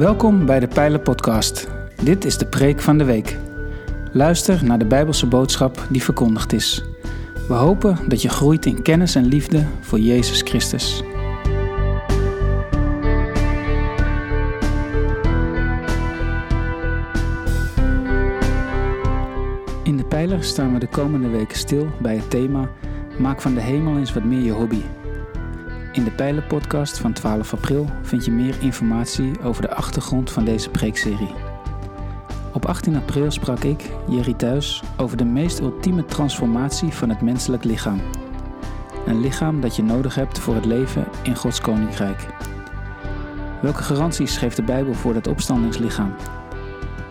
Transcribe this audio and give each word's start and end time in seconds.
Welkom 0.00 0.46
bij 0.46 0.60
de 0.60 0.68
Pijlen 0.68 1.02
Podcast. 1.02 1.68
Dit 2.02 2.24
is 2.24 2.38
de 2.38 2.46
preek 2.46 2.80
van 2.80 2.98
de 2.98 3.04
week. 3.04 3.36
Luister 4.12 4.64
naar 4.64 4.78
de 4.78 4.84
Bijbelse 4.84 5.26
boodschap 5.26 5.86
die 5.90 6.02
verkondigd 6.02 6.52
is. 6.52 6.84
We 7.48 7.54
hopen 7.54 7.98
dat 8.08 8.22
je 8.22 8.28
groeit 8.28 8.66
in 8.66 8.82
kennis 8.82 9.14
en 9.14 9.24
liefde 9.24 9.66
voor 9.80 9.98
Jezus 9.98 10.42
Christus. 10.42 11.02
In 19.82 19.96
de 19.96 20.04
Pijler 20.08 20.44
staan 20.44 20.72
we 20.72 20.78
de 20.78 20.88
komende 20.88 21.28
weken 21.28 21.56
stil 21.56 21.86
bij 22.02 22.16
het 22.16 22.30
thema 22.30 22.70
Maak 23.18 23.40
van 23.40 23.54
de 23.54 23.60
hemel 23.60 23.98
eens 23.98 24.12
wat 24.12 24.24
meer 24.24 24.42
je 24.42 24.52
hobby. 24.52 24.82
In 25.92 26.04
de 26.04 26.10
Pijlen-podcast 26.10 26.98
van 26.98 27.12
12 27.12 27.52
april 27.52 27.86
vind 28.02 28.24
je 28.24 28.30
meer 28.30 28.54
informatie 28.60 29.42
over 29.42 29.62
de 29.62 29.74
achtergrond 29.74 30.30
van 30.30 30.44
deze 30.44 30.70
preekserie. 30.70 31.34
Op 32.52 32.64
18 32.64 32.96
april 32.96 33.30
sprak 33.30 33.64
ik, 33.64 33.90
Jerry 34.08 34.34
Thuis, 34.34 34.82
over 34.96 35.16
de 35.16 35.24
meest 35.24 35.60
ultieme 35.60 36.04
transformatie 36.04 36.88
van 36.88 37.08
het 37.08 37.20
menselijk 37.20 37.64
lichaam. 37.64 38.00
Een 39.06 39.20
lichaam 39.20 39.60
dat 39.60 39.76
je 39.76 39.82
nodig 39.82 40.14
hebt 40.14 40.38
voor 40.38 40.54
het 40.54 40.64
leven 40.64 41.06
in 41.22 41.36
Gods 41.36 41.60
Koninkrijk. 41.60 42.26
Welke 43.62 43.82
garanties 43.82 44.36
geeft 44.36 44.56
de 44.56 44.62
Bijbel 44.62 44.94
voor 44.94 45.12
dat 45.12 45.26
opstandingslichaam? 45.26 46.14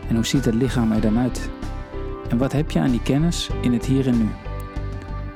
En 0.08 0.16
hoe 0.16 0.26
ziet 0.26 0.46
het 0.46 0.56
lichaam 0.56 0.92
er 0.92 1.02
dan 1.02 1.18
uit? 1.18 1.50
En 2.30 2.38
wat 2.38 2.52
heb 2.52 2.72
je 2.72 2.80
aan 2.80 2.92
die 2.92 3.02
kennis 3.02 3.50
in 3.62 3.73
het 3.73 3.86
hier 3.86 4.08
en 4.08 4.18
nu? 4.18 4.48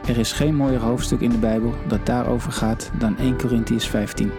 Er 0.07 0.17
is 0.17 0.31
geen 0.31 0.55
mooier 0.55 0.81
hoofdstuk 0.81 1.19
in 1.19 1.29
de 1.29 1.37
Bijbel 1.37 1.73
dat 1.87 2.05
daarover 2.05 2.51
gaat 2.51 2.91
dan 2.99 3.17
1 3.17 3.37
Corinthians 3.37 3.89
15. 3.89 4.31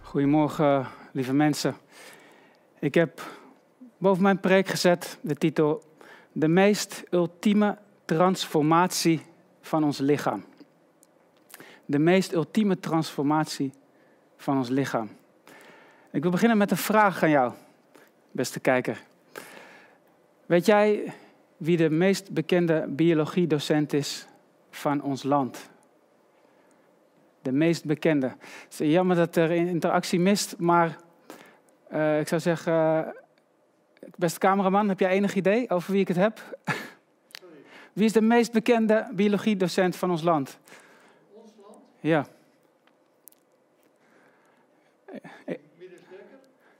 Goedemorgen, 0.00 0.86
lieve 1.12 1.32
mensen. 1.32 1.74
Ik 2.78 2.94
heb 2.94 3.22
boven 3.98 4.22
mijn 4.22 4.40
preek 4.40 4.68
gezet 4.68 5.18
de 5.20 5.34
titel 5.34 5.82
De 6.32 6.48
meest 6.48 7.02
ultieme 7.10 7.78
transformatie 8.04 9.22
van 9.60 9.84
ons 9.84 9.98
lichaam. 9.98 10.44
De 11.84 11.98
meest 11.98 12.32
ultieme 12.32 12.80
transformatie 12.80 13.72
van 14.36 14.56
ons 14.56 14.68
lichaam. 14.68 15.10
Ik 16.10 16.22
wil 16.22 16.30
beginnen 16.30 16.58
met 16.58 16.70
een 16.70 16.76
vraag 16.76 17.22
aan 17.22 17.30
jou, 17.30 17.52
beste 18.30 18.60
kijker. 18.60 19.02
Weet 20.46 20.66
jij 20.66 21.14
wie 21.62 21.76
de 21.76 21.90
meest 21.90 22.30
bekende 22.30 22.86
biologiedocent 22.88 23.92
is 23.92 24.26
van 24.70 25.02
ons 25.02 25.22
land. 25.22 25.70
De 27.42 27.52
meest 27.52 27.84
bekende. 27.84 28.26
Het 28.26 28.80
is 28.80 28.92
jammer 28.92 29.16
dat 29.16 29.36
er 29.36 29.50
interactie 29.50 30.20
mist, 30.20 30.54
maar 30.58 30.96
uh, 31.92 32.20
ik 32.20 32.28
zou 32.28 32.40
zeggen, 32.40 32.72
uh, 32.72 34.08
beste 34.16 34.38
cameraman, 34.38 34.88
heb 34.88 35.00
jij 35.00 35.10
enig 35.10 35.34
idee 35.34 35.70
over 35.70 35.92
wie 35.92 36.00
ik 36.00 36.08
het 36.08 36.16
heb? 36.16 36.56
Sorry. 37.30 37.56
Wie 37.92 38.04
is 38.04 38.12
de 38.12 38.22
meest 38.22 38.52
bekende 38.52 39.08
biologiedocent 39.12 39.96
van 39.96 40.10
ons 40.10 40.22
land? 40.22 40.58
Ons 41.34 41.52
land? 41.62 41.76
Ja. 42.00 42.26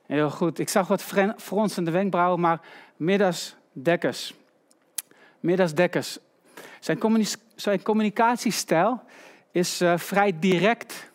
Heel 0.06 0.30
goed. 0.30 0.58
Ik 0.58 0.68
zag 0.68 0.88
wat 0.88 1.02
fronsende 1.36 1.90
wenkbrauwen, 1.90 2.40
maar 2.40 2.60
Midas 2.96 3.56
Dekkers. 3.72 4.40
Midas 5.42 5.74
Dekkers. 5.74 6.18
Zijn, 6.80 7.26
zijn 7.54 7.82
communicatiestijl 7.82 9.02
is 9.50 9.82
uh, 9.82 9.96
vrij 9.96 10.38
direct, 10.38 11.10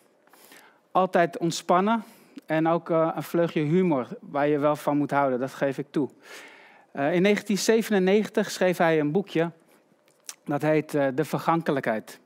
altijd 0.90 1.38
ontspannen 1.38 2.04
en 2.46 2.66
ook 2.66 2.90
uh, 2.90 3.10
een 3.14 3.22
vleugje 3.22 3.60
humor 3.60 4.08
waar 4.20 4.48
je 4.48 4.58
wel 4.58 4.76
van 4.76 4.96
moet 4.96 5.10
houden, 5.10 5.38
dat 5.40 5.54
geef 5.54 5.78
ik 5.78 5.86
toe. 5.90 6.08
Uh, 6.08 7.14
in 7.14 7.22
1997 7.22 8.50
schreef 8.50 8.78
hij 8.78 9.00
een 9.00 9.12
boekje 9.12 9.50
dat 10.44 10.62
heet 10.62 10.90
De 10.90 11.24
Vergankelijkheid. 11.24 12.20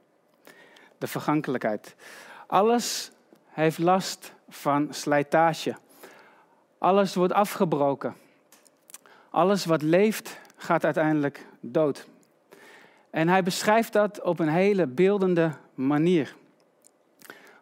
De 0.98 1.06
Vergankelijkheid. 1.06 1.94
Alles 2.46 3.10
heeft 3.48 3.78
last 3.78 4.32
van 4.48 4.88
slijtage. 4.90 5.76
Alles 6.78 7.14
wordt 7.14 7.32
afgebroken. 7.32 8.14
Alles 9.30 9.64
wat 9.64 9.82
leeft 9.82 10.40
gaat 10.56 10.84
uiteindelijk 10.84 11.46
dood. 11.62 12.06
En 13.10 13.28
hij 13.28 13.42
beschrijft 13.42 13.92
dat 13.92 14.22
op 14.22 14.38
een 14.38 14.48
hele 14.48 14.86
beeldende 14.86 15.52
manier. 15.74 16.34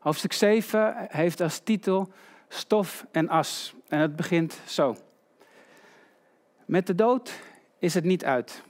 Hoofdstuk 0.00 0.32
7 0.32 1.06
heeft 1.08 1.40
als 1.40 1.58
titel 1.58 2.12
Stof 2.48 3.06
en 3.12 3.28
as. 3.28 3.74
En 3.88 3.98
het 3.98 4.16
begint 4.16 4.60
zo. 4.66 4.96
Met 6.64 6.86
de 6.86 6.94
dood 6.94 7.40
is 7.78 7.94
het 7.94 8.04
niet 8.04 8.24
uit. 8.24 8.62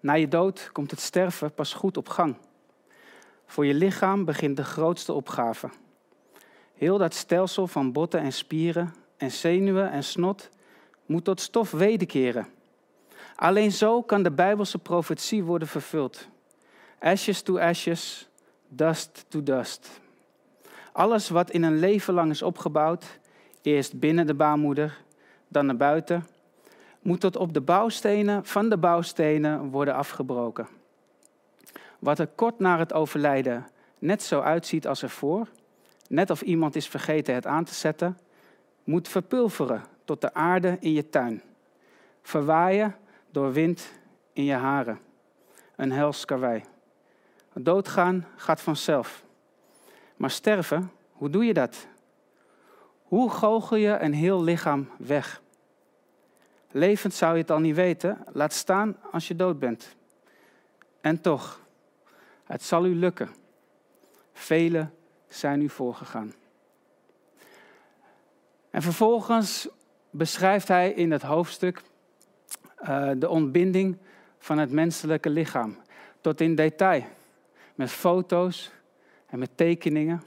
Na 0.00 0.12
je 0.12 0.28
dood 0.28 0.70
komt 0.72 0.90
het 0.90 1.00
sterven 1.00 1.54
pas 1.54 1.74
goed 1.74 1.96
op 1.96 2.08
gang. 2.08 2.36
Voor 3.46 3.66
je 3.66 3.74
lichaam 3.74 4.24
begint 4.24 4.56
de 4.56 4.64
grootste 4.64 5.12
opgave. 5.12 5.70
Heel 6.74 6.98
dat 6.98 7.14
stelsel 7.14 7.66
van 7.66 7.92
botten 7.92 8.20
en 8.20 8.32
spieren 8.32 8.94
en 9.16 9.30
zenuwen 9.30 9.90
en 9.90 10.04
snot 10.04 10.48
moet 11.06 11.24
tot 11.24 11.40
stof 11.40 11.70
wederkeren. 11.70 12.46
Alleen 13.38 13.72
zo 13.72 14.02
kan 14.02 14.22
de 14.22 14.30
Bijbelse 14.30 14.78
profetie 14.78 15.44
worden 15.44 15.68
vervuld. 15.68 16.28
Ashes 16.98 17.42
to 17.42 17.58
ashes, 17.58 18.28
dust 18.68 19.24
to 19.28 19.42
dust. 19.42 20.00
Alles 20.92 21.28
wat 21.28 21.50
in 21.50 21.62
een 21.62 21.78
leven 21.78 22.14
lang 22.14 22.30
is 22.30 22.42
opgebouwd, 22.42 23.18
eerst 23.62 24.00
binnen 24.00 24.26
de 24.26 24.34
baarmoeder, 24.34 24.98
dan 25.48 25.66
naar 25.66 25.76
buiten, 25.76 26.26
moet 27.00 27.20
tot 27.20 27.36
op 27.36 27.52
de 27.54 27.60
bouwstenen 27.60 28.44
van 28.44 28.68
de 28.68 28.76
bouwstenen 28.76 29.70
worden 29.70 29.94
afgebroken. 29.94 30.68
Wat 31.98 32.18
er 32.18 32.26
kort 32.26 32.58
na 32.58 32.78
het 32.78 32.92
overlijden 32.92 33.66
net 33.98 34.22
zo 34.22 34.40
uitziet 34.40 34.86
als 34.86 35.02
ervoor, 35.02 35.48
net 36.08 36.30
of 36.30 36.42
iemand 36.42 36.76
is 36.76 36.88
vergeten 36.88 37.34
het 37.34 37.46
aan 37.46 37.64
te 37.64 37.74
zetten, 37.74 38.18
moet 38.84 39.08
verpulveren 39.08 39.84
tot 40.04 40.20
de 40.20 40.34
aarde 40.34 40.76
in 40.80 40.92
je 40.92 41.08
tuin. 41.08 41.42
Verwaaien 42.22 42.96
door 43.30 43.52
wind 43.52 43.92
in 44.32 44.44
je 44.44 44.54
haren. 44.54 44.98
Een 45.76 45.92
hels 45.92 46.24
karwei. 46.24 46.64
Doodgaan 47.54 48.26
gaat 48.36 48.60
vanzelf. 48.60 49.24
Maar 50.16 50.30
sterven, 50.30 50.92
hoe 51.12 51.30
doe 51.30 51.44
je 51.44 51.54
dat? 51.54 51.86
Hoe 53.02 53.30
goochel 53.30 53.76
je 53.76 53.98
een 53.98 54.12
heel 54.12 54.42
lichaam 54.42 54.88
weg? 54.98 55.42
Levend 56.70 57.14
zou 57.14 57.34
je 57.34 57.40
het 57.40 57.50
al 57.50 57.58
niet 57.58 57.74
weten, 57.74 58.24
laat 58.32 58.52
staan 58.52 58.96
als 59.10 59.28
je 59.28 59.36
dood 59.36 59.58
bent. 59.58 59.96
En 61.00 61.20
toch, 61.20 61.60
het 62.44 62.62
zal 62.62 62.84
u 62.84 62.94
lukken. 62.94 63.34
Velen 64.32 64.94
zijn 65.28 65.60
u 65.60 65.68
voorgegaan. 65.68 66.34
En 68.70 68.82
vervolgens 68.82 69.68
beschrijft 70.10 70.68
hij 70.68 70.90
in 70.90 71.10
het 71.10 71.22
hoofdstuk 71.22 71.82
uh, 72.82 73.10
de 73.16 73.28
ontbinding 73.28 73.96
van 74.38 74.58
het 74.58 74.70
menselijke 74.70 75.30
lichaam. 75.30 75.76
Tot 76.20 76.40
in 76.40 76.54
detail. 76.54 77.02
Met 77.74 77.90
foto's 77.90 78.70
en 79.26 79.38
met 79.38 79.50
tekeningen. 79.54 80.22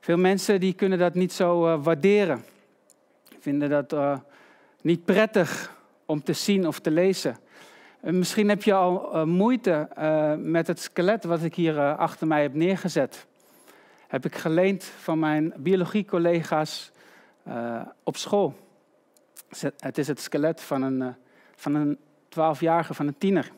Veel 0.00 0.16
mensen 0.16 0.60
die 0.60 0.72
kunnen 0.72 0.98
dat 0.98 1.14
niet 1.14 1.32
zo 1.32 1.66
uh, 1.66 1.84
waarderen. 1.84 2.44
Vinden 3.38 3.68
dat 3.70 3.92
uh, 3.92 4.18
niet 4.80 5.04
prettig 5.04 5.76
om 6.06 6.22
te 6.22 6.32
zien 6.32 6.66
of 6.66 6.78
te 6.78 6.90
lezen. 6.90 7.36
En 8.00 8.18
misschien 8.18 8.48
heb 8.48 8.62
je 8.62 8.74
al 8.74 9.26
moeite 9.26 9.88
met 10.38 10.66
het 10.66 10.80
skelet 10.80 11.24
wat 11.24 11.42
ik 11.42 11.54
hier 11.54 11.96
achter 11.96 12.26
mij 12.26 12.42
heb 12.42 12.54
neergezet. 12.54 13.26
Heb 14.08 14.24
ik 14.24 14.34
geleend 14.34 14.84
van 14.84 15.18
mijn 15.18 15.52
biologiecollega's 15.56 16.92
op 18.02 18.16
school. 18.16 18.54
Het 19.78 19.98
is 19.98 20.08
het 20.08 20.20
skelet 20.20 20.60
van 20.60 20.82
een, 20.82 21.02
eh, 21.02 21.08
van 21.60 21.74
een 21.74 21.98
12-jarige, 22.28 22.94
van 22.94 23.06
een 23.06 23.18
tiener. 23.18 23.50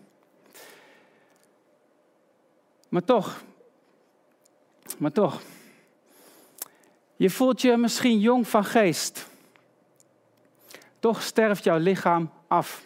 Maar 2.88 3.04
toch, 3.04 3.42
maar 4.98 5.12
toch, 5.12 5.40
je 7.16 7.30
voelt 7.30 7.60
je 7.60 7.76
misschien 7.76 8.20
jong 8.20 8.48
van 8.48 8.64
geest. 8.64 9.26
Toch 10.98 11.22
sterft 11.22 11.64
jouw 11.64 11.78
lichaam 11.78 12.30
af. 12.46 12.84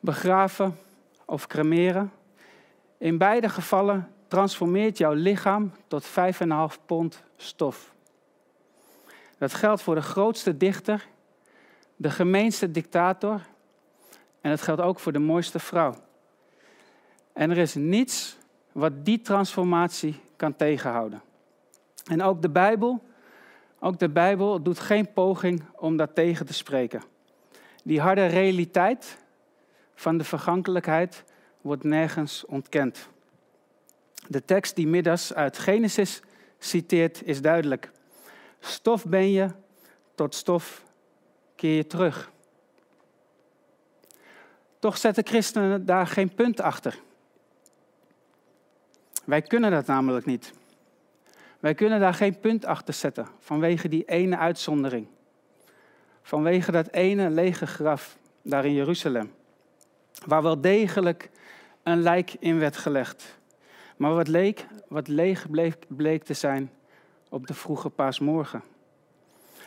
Begraven 0.00 0.78
of 1.24 1.46
cremeren. 1.46 2.12
In 2.98 3.18
beide 3.18 3.48
gevallen 3.48 4.12
transformeert 4.28 4.98
jouw 4.98 5.12
lichaam 5.12 5.72
tot 5.86 6.06
5,5 6.06 6.84
pond 6.86 7.22
stof. 7.36 7.92
Dat 9.38 9.54
geldt 9.54 9.82
voor 9.82 9.94
de 9.94 10.02
grootste 10.02 10.56
dichter 10.56 11.08
de 12.00 12.10
gemeenste 12.10 12.70
dictator 12.70 13.40
en 14.40 14.50
het 14.50 14.62
geldt 14.62 14.80
ook 14.80 15.00
voor 15.00 15.12
de 15.12 15.18
mooiste 15.18 15.58
vrouw. 15.58 15.94
En 17.32 17.50
er 17.50 17.58
is 17.58 17.74
niets 17.74 18.36
wat 18.72 19.04
die 19.04 19.20
transformatie 19.20 20.20
kan 20.36 20.56
tegenhouden. 20.56 21.22
En 22.10 22.22
ook 22.22 22.42
de 22.42 22.50
Bijbel, 22.50 23.02
ook 23.78 23.98
de 23.98 24.08
Bijbel 24.08 24.62
doet 24.62 24.78
geen 24.78 25.12
poging 25.12 25.64
om 25.76 25.96
dat 25.96 26.14
tegen 26.14 26.46
te 26.46 26.52
spreken. 26.52 27.02
Die 27.84 28.00
harde 28.00 28.26
realiteit 28.26 29.18
van 29.94 30.18
de 30.18 30.24
vergankelijkheid 30.24 31.24
wordt 31.60 31.84
nergens 31.84 32.44
ontkend. 32.44 33.08
De 34.28 34.44
tekst 34.44 34.76
die 34.76 34.86
Middas 34.86 35.34
uit 35.34 35.58
Genesis 35.58 36.22
citeert 36.58 37.22
is 37.24 37.42
duidelijk. 37.42 37.90
Stof 38.60 39.06
ben 39.06 39.30
je, 39.30 39.50
tot 40.14 40.34
stof 40.34 40.84
keer 41.54 41.76
je 41.76 41.86
terug. 41.86 42.30
Toch 44.80 44.98
zetten 44.98 45.26
christenen 45.26 45.86
daar 45.86 46.06
geen 46.06 46.34
punt 46.34 46.60
achter. 46.60 46.98
Wij 49.24 49.42
kunnen 49.42 49.70
dat 49.70 49.86
namelijk 49.86 50.26
niet. 50.26 50.52
Wij 51.58 51.74
kunnen 51.74 52.00
daar 52.00 52.14
geen 52.14 52.40
punt 52.40 52.64
achter 52.64 52.94
zetten 52.94 53.26
vanwege 53.38 53.88
die 53.88 54.04
ene 54.04 54.36
uitzondering. 54.36 55.06
Vanwege 56.22 56.72
dat 56.72 56.88
ene 56.90 57.30
lege 57.30 57.66
graf 57.66 58.18
daar 58.42 58.64
in 58.64 58.74
Jeruzalem. 58.74 59.32
Waar 60.26 60.42
wel 60.42 60.60
degelijk 60.60 61.30
een 61.82 62.02
lijk 62.02 62.34
in 62.38 62.58
werd 62.58 62.76
gelegd. 62.76 63.38
Maar 63.96 64.14
wat, 64.14 64.28
leek, 64.28 64.66
wat 64.88 65.08
leeg 65.08 65.50
bleek, 65.50 65.76
bleek 65.88 66.24
te 66.24 66.34
zijn 66.34 66.70
op 67.28 67.46
de 67.46 67.54
vroege 67.54 67.90
paasmorgen. 67.90 68.62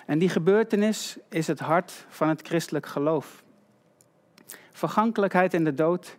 En 0.05 0.19
die 0.19 0.29
gebeurtenis 0.29 1.17
is 1.29 1.47
het 1.47 1.59
hart 1.59 2.05
van 2.09 2.29
het 2.29 2.47
christelijk 2.47 2.85
geloof. 2.85 3.43
Vergankelijkheid 4.71 5.53
en 5.53 5.63
de 5.63 5.73
dood, 5.73 6.15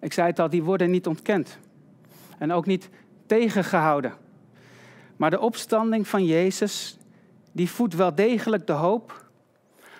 ik 0.00 0.12
zei 0.12 0.26
het 0.26 0.38
al, 0.38 0.50
die 0.50 0.62
worden 0.62 0.90
niet 0.90 1.06
ontkend. 1.06 1.58
En 2.38 2.52
ook 2.52 2.66
niet 2.66 2.88
tegengehouden. 3.26 4.14
Maar 5.16 5.30
de 5.30 5.40
opstanding 5.40 6.08
van 6.08 6.24
Jezus, 6.24 6.98
die 7.52 7.70
voedt 7.70 7.94
wel 7.94 8.14
degelijk 8.14 8.66
de 8.66 8.72
hoop 8.72 9.26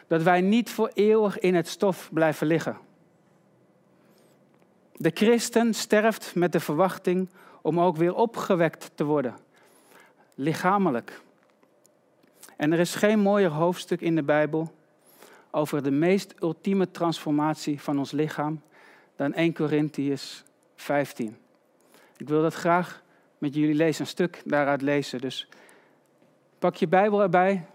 dat 0.06 0.22
wij 0.22 0.40
niet 0.40 0.70
voor 0.70 0.90
eeuwig 0.94 1.38
in 1.38 1.54
het 1.54 1.68
stof 1.68 2.08
blijven 2.12 2.46
liggen. 2.46 2.78
De 4.92 5.10
christen 5.14 5.74
sterft 5.74 6.34
met 6.34 6.52
de 6.52 6.60
verwachting 6.60 7.28
om 7.62 7.80
ook 7.80 7.96
weer 7.96 8.14
opgewekt 8.14 8.90
te 8.94 9.04
worden, 9.04 9.36
lichamelijk. 10.34 11.20
En 12.56 12.72
er 12.72 12.78
is 12.78 12.94
geen 12.94 13.20
mooier 13.20 13.50
hoofdstuk 13.50 14.00
in 14.00 14.14
de 14.14 14.22
Bijbel 14.22 14.72
over 15.58 15.82
de 15.82 15.90
meest 15.90 16.34
ultieme 16.42 16.90
transformatie 16.90 17.80
van 17.80 17.98
ons 17.98 18.10
lichaam 18.10 18.60
dan 19.16 19.34
1 19.34 19.54
Corinthians 19.54 20.44
15. 20.76 21.36
Ik 22.16 22.28
wil 22.28 22.42
dat 22.42 22.54
graag 22.54 23.02
met 23.38 23.54
jullie 23.54 23.74
lezen, 23.74 24.00
een 24.00 24.06
stuk 24.06 24.42
daaruit 24.44 24.82
lezen. 24.82 25.20
Dus 25.20 25.48
pak 26.58 26.74
je 26.74 26.88
Bijbel 26.88 27.22
erbij 27.22 27.66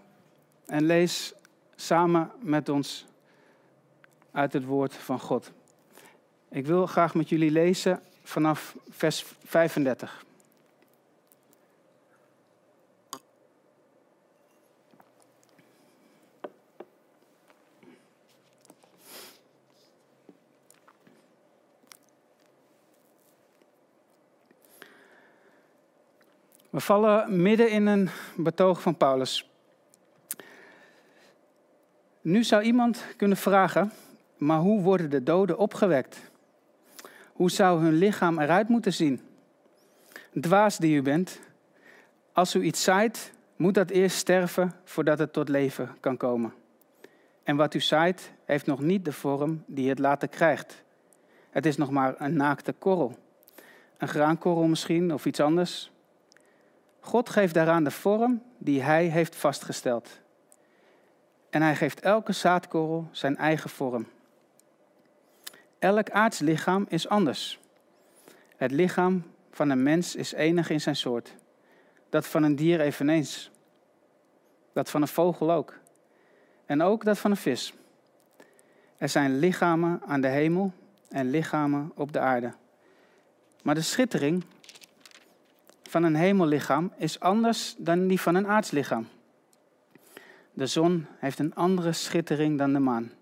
en 0.66 0.84
lees 0.84 1.34
samen 1.74 2.30
met 2.40 2.68
ons 2.68 3.06
uit 4.32 4.52
het 4.52 4.64
woord 4.64 4.94
van 4.94 5.20
God. 5.20 5.52
Ik 6.48 6.66
wil 6.66 6.86
graag 6.86 7.14
met 7.14 7.28
jullie 7.28 7.50
lezen 7.50 8.00
vanaf 8.22 8.76
vers 8.90 9.24
35. 9.44 10.23
We 26.74 26.80
vallen 26.80 27.42
midden 27.42 27.70
in 27.70 27.86
een 27.86 28.08
betoog 28.36 28.82
van 28.82 28.96
Paulus. 28.96 29.50
Nu 32.20 32.44
zou 32.44 32.62
iemand 32.62 33.04
kunnen 33.16 33.36
vragen, 33.36 33.92
maar 34.36 34.58
hoe 34.58 34.82
worden 34.82 35.10
de 35.10 35.22
doden 35.22 35.58
opgewekt? 35.58 36.30
Hoe 37.32 37.50
zou 37.50 37.82
hun 37.82 37.92
lichaam 37.92 38.38
eruit 38.38 38.68
moeten 38.68 38.92
zien? 38.92 39.20
Dwaas 40.40 40.78
die 40.78 40.96
u 40.96 41.02
bent, 41.02 41.40
als 42.32 42.54
u 42.54 42.62
iets 42.62 42.82
zaait, 42.82 43.32
moet 43.56 43.74
dat 43.74 43.90
eerst 43.90 44.16
sterven 44.16 44.72
voordat 44.84 45.18
het 45.18 45.32
tot 45.32 45.48
leven 45.48 45.96
kan 46.00 46.16
komen. 46.16 46.52
En 47.42 47.56
wat 47.56 47.74
u 47.74 47.80
zaait, 47.80 48.32
heeft 48.44 48.66
nog 48.66 48.80
niet 48.80 49.04
de 49.04 49.12
vorm 49.12 49.64
die 49.66 49.88
het 49.88 49.98
later 49.98 50.28
krijgt. 50.28 50.84
Het 51.50 51.66
is 51.66 51.76
nog 51.76 51.90
maar 51.90 52.14
een 52.18 52.36
naakte 52.36 52.72
korrel. 52.72 53.18
Een 53.98 54.08
graankorrel 54.08 54.66
misschien 54.66 55.12
of 55.12 55.26
iets 55.26 55.40
anders. 55.40 55.92
God 57.04 57.28
geeft 57.30 57.54
daaraan 57.54 57.84
de 57.84 57.90
vorm 57.90 58.42
die 58.58 58.82
Hij 58.82 59.04
heeft 59.06 59.36
vastgesteld. 59.36 60.20
En 61.50 61.62
Hij 61.62 61.76
geeft 61.76 62.00
elke 62.00 62.32
zaadkorrel 62.32 63.08
zijn 63.10 63.36
eigen 63.36 63.70
vorm. 63.70 64.06
Elk 65.78 66.10
aards 66.10 66.38
lichaam 66.38 66.86
is 66.88 67.08
anders. 67.08 67.60
Het 68.56 68.70
lichaam 68.70 69.22
van 69.50 69.70
een 69.70 69.82
mens 69.82 70.14
is 70.14 70.32
enig 70.32 70.70
in 70.70 70.80
zijn 70.80 70.96
soort. 70.96 71.34
Dat 72.08 72.26
van 72.26 72.42
een 72.42 72.56
dier 72.56 72.80
eveneens. 72.80 73.50
Dat 74.72 74.90
van 74.90 75.02
een 75.02 75.08
vogel 75.08 75.52
ook. 75.52 75.78
En 76.66 76.82
ook 76.82 77.04
dat 77.04 77.18
van 77.18 77.30
een 77.30 77.36
vis. 77.36 77.74
Er 78.96 79.08
zijn 79.08 79.38
lichamen 79.38 80.00
aan 80.06 80.20
de 80.20 80.28
hemel 80.28 80.72
en 81.08 81.30
lichamen 81.30 81.92
op 81.94 82.12
de 82.12 82.18
aarde. 82.18 82.52
Maar 83.62 83.74
de 83.74 83.82
schittering 83.82 84.44
van 85.94 86.02
een 86.02 86.14
hemellichaam 86.14 86.92
is 86.96 87.20
anders 87.20 87.74
dan 87.78 88.06
die 88.06 88.20
van 88.20 88.34
een 88.34 88.46
aardslichaam. 88.46 89.08
De 90.52 90.66
zon 90.66 91.06
heeft 91.18 91.38
een 91.38 91.54
andere 91.54 91.92
schittering 91.92 92.58
dan 92.58 92.72
de 92.72 92.78
maan. 92.78 93.12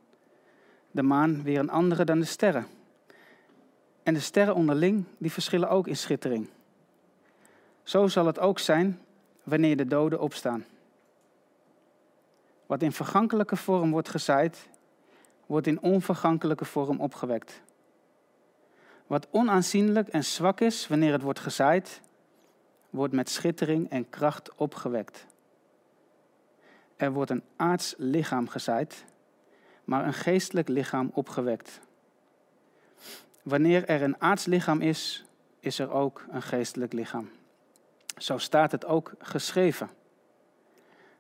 De 0.90 1.02
maan 1.02 1.42
weer 1.42 1.58
een 1.58 1.70
andere 1.70 2.04
dan 2.04 2.18
de 2.18 2.24
sterren. 2.24 2.66
En 4.02 4.14
de 4.14 4.20
sterren 4.20 4.54
onderling, 4.54 5.04
die 5.18 5.32
verschillen 5.32 5.68
ook 5.68 5.86
in 5.86 5.96
schittering. 5.96 6.48
Zo 7.82 8.06
zal 8.06 8.26
het 8.26 8.38
ook 8.38 8.58
zijn 8.58 9.00
wanneer 9.42 9.76
de 9.76 9.86
doden 9.86 10.20
opstaan. 10.20 10.64
Wat 12.66 12.82
in 12.82 12.92
vergankelijke 12.92 13.56
vorm 13.56 13.90
wordt 13.90 14.08
gezaaid, 14.08 14.68
wordt 15.46 15.66
in 15.66 15.82
onvergankelijke 15.82 16.64
vorm 16.64 17.00
opgewekt. 17.00 17.62
Wat 19.06 19.28
onaanzienlijk 19.30 20.08
en 20.08 20.24
zwak 20.24 20.60
is 20.60 20.88
wanneer 20.88 21.12
het 21.12 21.22
wordt 21.22 21.40
gezaaid, 21.40 22.00
wordt 22.92 23.12
met 23.12 23.30
schittering 23.30 23.90
en 23.90 24.08
kracht 24.08 24.54
opgewekt. 24.54 25.26
Er 26.96 27.12
wordt 27.12 27.30
een 27.30 27.44
aards 27.56 27.94
lichaam 27.98 28.48
gezaaid, 28.48 29.04
maar 29.84 30.06
een 30.06 30.12
geestelijk 30.12 30.68
lichaam 30.68 31.10
opgewekt. 31.14 31.80
Wanneer 33.42 33.88
er 33.88 34.02
een 34.02 34.20
aards 34.20 34.44
lichaam 34.44 34.80
is, 34.80 35.24
is 35.60 35.78
er 35.78 35.90
ook 35.90 36.24
een 36.30 36.42
geestelijk 36.42 36.92
lichaam. 36.92 37.30
Zo 38.16 38.38
staat 38.38 38.72
het 38.72 38.84
ook 38.84 39.12
geschreven. 39.18 39.90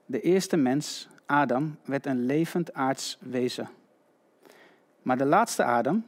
De 0.06 0.20
eerste 0.20 0.56
mens, 0.56 1.08
Adam, 1.26 1.78
werd 1.84 2.06
een 2.06 2.26
levend 2.26 2.74
aards 2.74 3.18
wezen. 3.20 3.68
Maar 5.02 5.18
de 5.18 5.24
laatste 5.24 5.64
Adam 5.64 6.06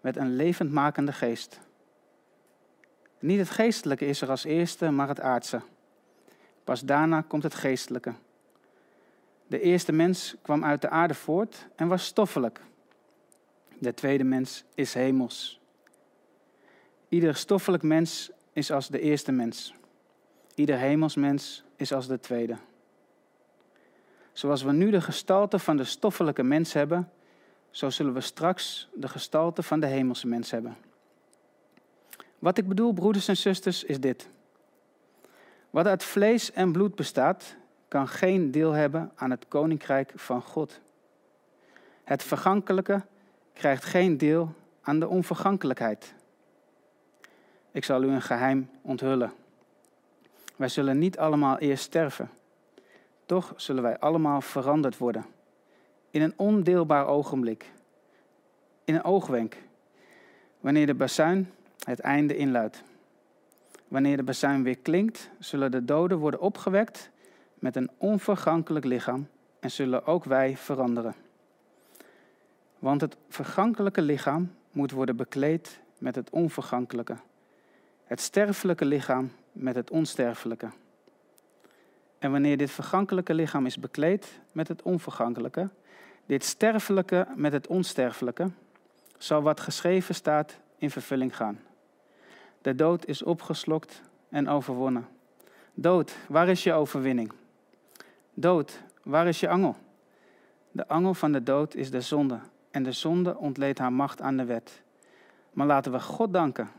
werd 0.00 0.16
een 0.16 0.36
levendmakende 0.36 1.12
geest. 1.12 1.60
Niet 3.18 3.38
het 3.38 3.50
geestelijke 3.50 4.06
is 4.06 4.20
er 4.20 4.30
als 4.30 4.44
eerste, 4.44 4.90
maar 4.90 5.08
het 5.08 5.20
aardse. 5.20 5.60
Pas 6.64 6.80
daarna 6.80 7.20
komt 7.20 7.42
het 7.42 7.54
geestelijke. 7.54 8.14
De 9.46 9.60
eerste 9.60 9.92
mens 9.92 10.36
kwam 10.42 10.64
uit 10.64 10.80
de 10.80 10.88
aarde 10.88 11.14
voort 11.14 11.68
en 11.76 11.88
was 11.88 12.04
stoffelijk. 12.04 12.60
De 13.78 13.94
tweede 13.94 14.24
mens 14.24 14.64
is 14.74 14.94
hemels. 14.94 15.60
Ieder 17.08 17.36
stoffelijk 17.36 17.82
mens 17.82 18.30
is 18.52 18.70
als 18.70 18.88
de 18.88 19.00
eerste 19.00 19.32
mens. 19.32 19.74
Ieder 20.54 20.78
hemelsmens 20.78 21.64
is 21.76 21.92
als 21.92 22.06
de 22.06 22.20
tweede. 22.20 22.56
Zoals 24.32 24.62
we 24.62 24.72
nu 24.72 24.90
de 24.90 25.00
gestalte 25.00 25.58
van 25.58 25.76
de 25.76 25.84
stoffelijke 25.84 26.42
mens 26.42 26.72
hebben, 26.72 27.10
zo 27.70 27.90
zullen 27.90 28.14
we 28.14 28.20
straks 28.20 28.88
de 28.94 29.08
gestalte 29.08 29.62
van 29.62 29.80
de 29.80 29.86
hemelse 29.86 30.26
mens 30.26 30.50
hebben. 30.50 30.76
Wat 32.38 32.58
ik 32.58 32.68
bedoel, 32.68 32.92
broeders 32.92 33.28
en 33.28 33.36
zusters, 33.36 33.84
is 33.84 34.00
dit. 34.00 34.28
Wat 35.70 35.86
uit 35.86 36.04
vlees 36.04 36.52
en 36.52 36.72
bloed 36.72 36.94
bestaat, 36.94 37.56
kan 37.88 38.08
geen 38.08 38.50
deel 38.50 38.72
hebben 38.72 39.12
aan 39.14 39.30
het 39.30 39.48
koninkrijk 39.48 40.12
van 40.14 40.42
God. 40.42 40.80
Het 42.04 42.22
vergankelijke 42.22 43.02
krijgt 43.52 43.84
geen 43.84 44.18
deel 44.18 44.54
aan 44.82 45.00
de 45.00 45.08
onvergankelijkheid. 45.08 46.14
Ik 47.70 47.84
zal 47.84 48.02
u 48.02 48.08
een 48.08 48.22
geheim 48.22 48.70
onthullen. 48.82 49.32
Wij 50.56 50.68
zullen 50.68 50.98
niet 50.98 51.18
allemaal 51.18 51.58
eerst 51.58 51.84
sterven. 51.84 52.30
Toch 53.26 53.52
zullen 53.56 53.82
wij 53.82 53.98
allemaal 53.98 54.40
veranderd 54.40 54.98
worden. 54.98 55.26
In 56.10 56.22
een 56.22 56.32
ondeelbaar 56.36 57.06
ogenblik. 57.06 57.72
In 58.84 58.94
een 58.94 59.04
oogwenk. 59.04 59.56
Wanneer 60.60 60.86
de 60.86 60.94
bazuin 60.94 61.52
het 61.84 62.00
einde 62.00 62.36
inluidt. 62.36 62.82
Wanneer 63.88 64.16
de 64.16 64.22
bazuin 64.22 64.62
weer 64.62 64.78
klinkt, 64.78 65.30
zullen 65.38 65.70
de 65.70 65.84
doden 65.84 66.18
worden 66.18 66.40
opgewekt 66.40 67.10
met 67.54 67.76
een 67.76 67.90
onvergankelijk 67.96 68.84
lichaam 68.84 69.28
en 69.60 69.70
zullen 69.70 70.06
ook 70.06 70.24
wij 70.24 70.56
veranderen. 70.56 71.14
Want 72.78 73.00
het 73.00 73.16
vergankelijke 73.28 74.02
lichaam 74.02 74.54
moet 74.70 74.90
worden 74.90 75.16
bekleed 75.16 75.80
met 75.98 76.14
het 76.14 76.30
onvergankelijke, 76.30 77.16
het 78.04 78.20
sterfelijke 78.20 78.84
lichaam 78.84 79.32
met 79.52 79.74
het 79.74 79.90
onsterfelijke. 79.90 80.68
En 82.18 82.30
wanneer 82.30 82.56
dit 82.56 82.70
vergankelijke 82.70 83.34
lichaam 83.34 83.66
is 83.66 83.78
bekleed 83.78 84.40
met 84.52 84.68
het 84.68 84.82
onvergankelijke, 84.82 85.68
dit 86.26 86.44
sterfelijke 86.44 87.26
met 87.34 87.52
het 87.52 87.66
onsterfelijke, 87.66 88.50
zal 89.18 89.42
wat 89.42 89.60
geschreven 89.60 90.14
staat 90.14 90.58
in 90.76 90.90
vervulling 90.90 91.36
gaan. 91.36 91.60
De 92.62 92.74
dood 92.74 93.06
is 93.06 93.22
opgeslokt 93.22 94.02
en 94.28 94.48
overwonnen. 94.48 95.08
Dood, 95.74 96.16
waar 96.28 96.48
is 96.48 96.62
je 96.62 96.72
overwinning? 96.72 97.32
Dood, 98.34 98.82
waar 99.02 99.26
is 99.26 99.40
je 99.40 99.48
angel? 99.48 99.76
De 100.70 100.88
angel 100.88 101.14
van 101.14 101.32
de 101.32 101.42
dood 101.42 101.74
is 101.74 101.90
de 101.90 102.00
zonde, 102.00 102.38
en 102.70 102.82
de 102.82 102.92
zonde 102.92 103.36
ontleed 103.36 103.78
haar 103.78 103.92
macht 103.92 104.20
aan 104.20 104.36
de 104.36 104.44
wet. 104.44 104.82
Maar 105.52 105.66
laten 105.66 105.92
we 105.92 106.00
God 106.00 106.32
danken, 106.32 106.70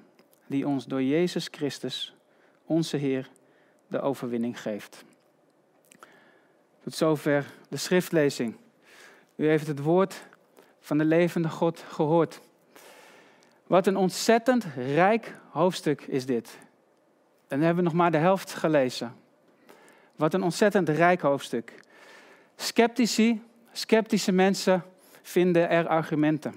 die 0.48 0.68
ons 0.68 0.86
door 0.86 1.04
Jezus 1.04 1.48
Christus, 1.52 2.16
onze 2.66 2.98
Heer, 2.98 3.30
de 3.88 4.02
overwinning 4.02 4.62
geeft. 4.62 5.04
Tot 6.84 6.94
zover 6.94 7.54
de 7.70 7.78
schriftlezing. 7.78 8.56
U 9.36 9.48
heeft 9.48 9.68
het 9.68 9.80
woord 9.80 10.28
van 10.80 10.98
de 10.98 11.06
levende 11.06 11.50
God 11.50 11.80
gehoord. 11.80 12.42
Wat 13.70 13.88
een 13.88 13.98
ontzettend 13.98 14.66
rijk 14.76 15.36
hoofdstuk 15.50 16.02
is 16.02 16.26
dit. 16.26 16.58
En 17.48 17.58
dan 17.58 17.60
hebben 17.60 17.84
we 17.84 17.90
nog 17.90 18.00
maar 18.00 18.12
de 18.12 18.18
helft 18.18 18.54
gelezen. 18.54 19.16
Wat 20.16 20.34
een 20.34 20.44
ontzettend 20.44 20.90
rijk 20.90 21.22
hoofdstuk. 21.22 21.74
Sceptici, 22.56 23.42
sceptische 23.72 24.32
mensen 24.32 24.84
vinden 25.22 25.70
er 25.70 25.88
argumenten. 25.88 26.56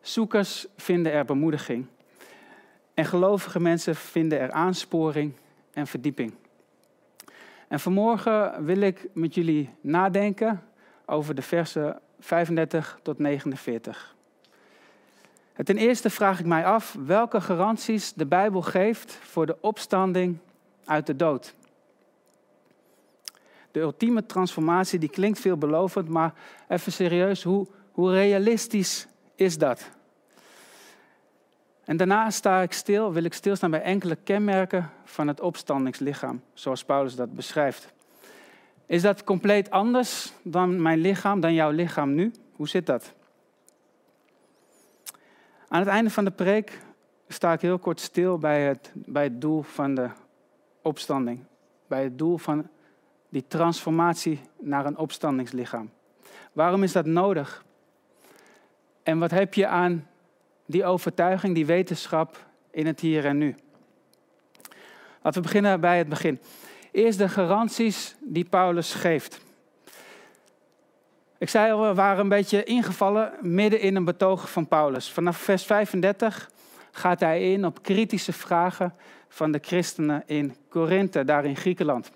Zoekers 0.00 0.66
vinden 0.76 1.12
er 1.12 1.24
bemoediging. 1.24 1.86
En 2.94 3.04
gelovige 3.04 3.60
mensen 3.60 3.96
vinden 3.96 4.40
er 4.40 4.50
aansporing 4.50 5.32
en 5.72 5.86
verdieping. 5.86 6.34
En 7.68 7.80
vanmorgen 7.80 8.64
wil 8.64 8.80
ik 8.80 9.08
met 9.12 9.34
jullie 9.34 9.70
nadenken 9.80 10.62
over 11.06 11.34
de 11.34 11.42
versen 11.42 12.00
35 12.18 12.98
tot 13.02 13.18
49. 13.18 14.14
Ten 15.56 15.76
eerste 15.76 16.10
vraag 16.10 16.40
ik 16.40 16.46
mij 16.46 16.64
af 16.64 16.96
welke 17.06 17.40
garanties 17.40 18.12
de 18.12 18.26
Bijbel 18.26 18.62
geeft 18.62 19.12
voor 19.12 19.46
de 19.46 19.56
opstanding 19.60 20.38
uit 20.84 21.06
de 21.06 21.16
dood. 21.16 21.54
De 23.70 23.80
ultieme 23.80 24.26
transformatie 24.26 24.98
die 24.98 25.08
klinkt 25.08 25.40
veelbelovend, 25.40 26.08
maar 26.08 26.34
even 26.68 26.92
serieus, 26.92 27.42
hoe, 27.42 27.66
hoe 27.92 28.10
realistisch 28.10 29.06
is 29.34 29.58
dat? 29.58 29.90
En 31.84 31.96
daarna 31.96 32.30
sta 32.30 32.62
ik 32.62 32.72
stil, 32.72 33.12
wil 33.12 33.24
ik 33.24 33.34
stilstaan 33.34 33.70
bij 33.70 33.82
enkele 33.82 34.16
kenmerken 34.24 34.90
van 35.04 35.28
het 35.28 35.40
opstandingslichaam, 35.40 36.42
zoals 36.54 36.84
Paulus 36.84 37.14
dat 37.14 37.34
beschrijft. 37.34 37.92
Is 38.86 39.02
dat 39.02 39.24
compleet 39.24 39.70
anders 39.70 40.32
dan 40.42 40.82
mijn 40.82 40.98
lichaam, 40.98 41.40
dan 41.40 41.54
jouw 41.54 41.70
lichaam 41.70 42.14
nu? 42.14 42.32
Hoe 42.52 42.68
zit 42.68 42.86
dat? 42.86 43.12
Aan 45.72 45.80
het 45.80 45.88
einde 45.88 46.10
van 46.10 46.24
de 46.24 46.30
preek 46.30 46.78
sta 47.28 47.52
ik 47.52 47.60
heel 47.60 47.78
kort 47.78 48.00
stil 48.00 48.38
bij 48.38 48.62
het, 48.62 48.92
bij 48.94 49.22
het 49.22 49.40
doel 49.40 49.62
van 49.62 49.94
de 49.94 50.08
opstanding. 50.82 51.44
Bij 51.86 52.02
het 52.02 52.18
doel 52.18 52.36
van 52.36 52.68
die 53.28 53.44
transformatie 53.48 54.40
naar 54.60 54.86
een 54.86 54.96
opstandingslichaam. 54.96 55.90
Waarom 56.52 56.82
is 56.82 56.92
dat 56.92 57.06
nodig? 57.06 57.64
En 59.02 59.18
wat 59.18 59.30
heb 59.30 59.54
je 59.54 59.66
aan 59.66 60.08
die 60.66 60.84
overtuiging, 60.84 61.54
die 61.54 61.66
wetenschap 61.66 62.46
in 62.70 62.86
het 62.86 63.00
hier 63.00 63.24
en 63.24 63.38
nu? 63.38 63.54
Laten 65.22 65.42
we 65.42 65.48
beginnen 65.48 65.80
bij 65.80 65.98
het 65.98 66.08
begin. 66.08 66.40
Eerst 66.90 67.18
de 67.18 67.28
garanties 67.28 68.16
die 68.20 68.44
Paulus 68.44 68.94
geeft. 68.94 69.40
Ik 71.42 71.48
zei 71.48 71.72
al, 71.72 71.80
we 71.80 71.94
waren 71.94 72.20
een 72.20 72.28
beetje 72.28 72.64
ingevallen 72.64 73.32
midden 73.40 73.80
in 73.80 73.96
een 73.96 74.04
betoog 74.04 74.50
van 74.50 74.68
Paulus. 74.68 75.10
Vanaf 75.10 75.36
vers 75.36 75.64
35 75.64 76.50
gaat 76.90 77.20
hij 77.20 77.52
in 77.52 77.66
op 77.66 77.82
kritische 77.82 78.32
vragen 78.32 78.94
van 79.28 79.52
de 79.52 79.58
christenen 79.62 80.22
in 80.26 80.56
Korinthe, 80.68 81.24
daar 81.24 81.44
in 81.44 81.56
Griekenland. 81.56 82.10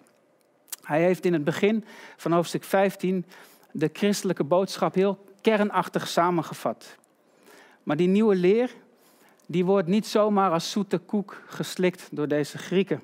Hij 0.82 1.02
heeft 1.02 1.24
in 1.24 1.32
het 1.32 1.44
begin 1.44 1.84
van 2.16 2.32
hoofdstuk 2.32 2.64
15 2.64 3.24
de 3.72 3.90
christelijke 3.92 4.44
boodschap 4.44 4.94
heel 4.94 5.24
kernachtig 5.40 6.08
samengevat. 6.08 6.96
Maar 7.82 7.96
die 7.96 8.08
nieuwe 8.08 8.34
leer, 8.34 8.70
die 9.46 9.64
wordt 9.64 9.88
niet 9.88 10.06
zomaar 10.06 10.50
als 10.50 10.70
zoete 10.70 10.98
koek 10.98 11.42
geslikt 11.46 12.08
door 12.10 12.28
deze 12.28 12.58
Grieken. 12.58 13.02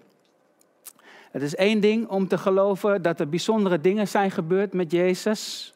Het 1.31 1.43
is 1.43 1.55
één 1.55 1.81
ding 1.81 2.09
om 2.09 2.29
te 2.29 2.39
geloven 2.39 3.03
dat 3.03 3.21
er 3.21 3.29
bijzondere 3.29 3.81
dingen 3.81 4.09
zijn 4.09 4.31
gebeurd 4.31 4.73
met 4.73 4.91
Jezus. 4.91 5.73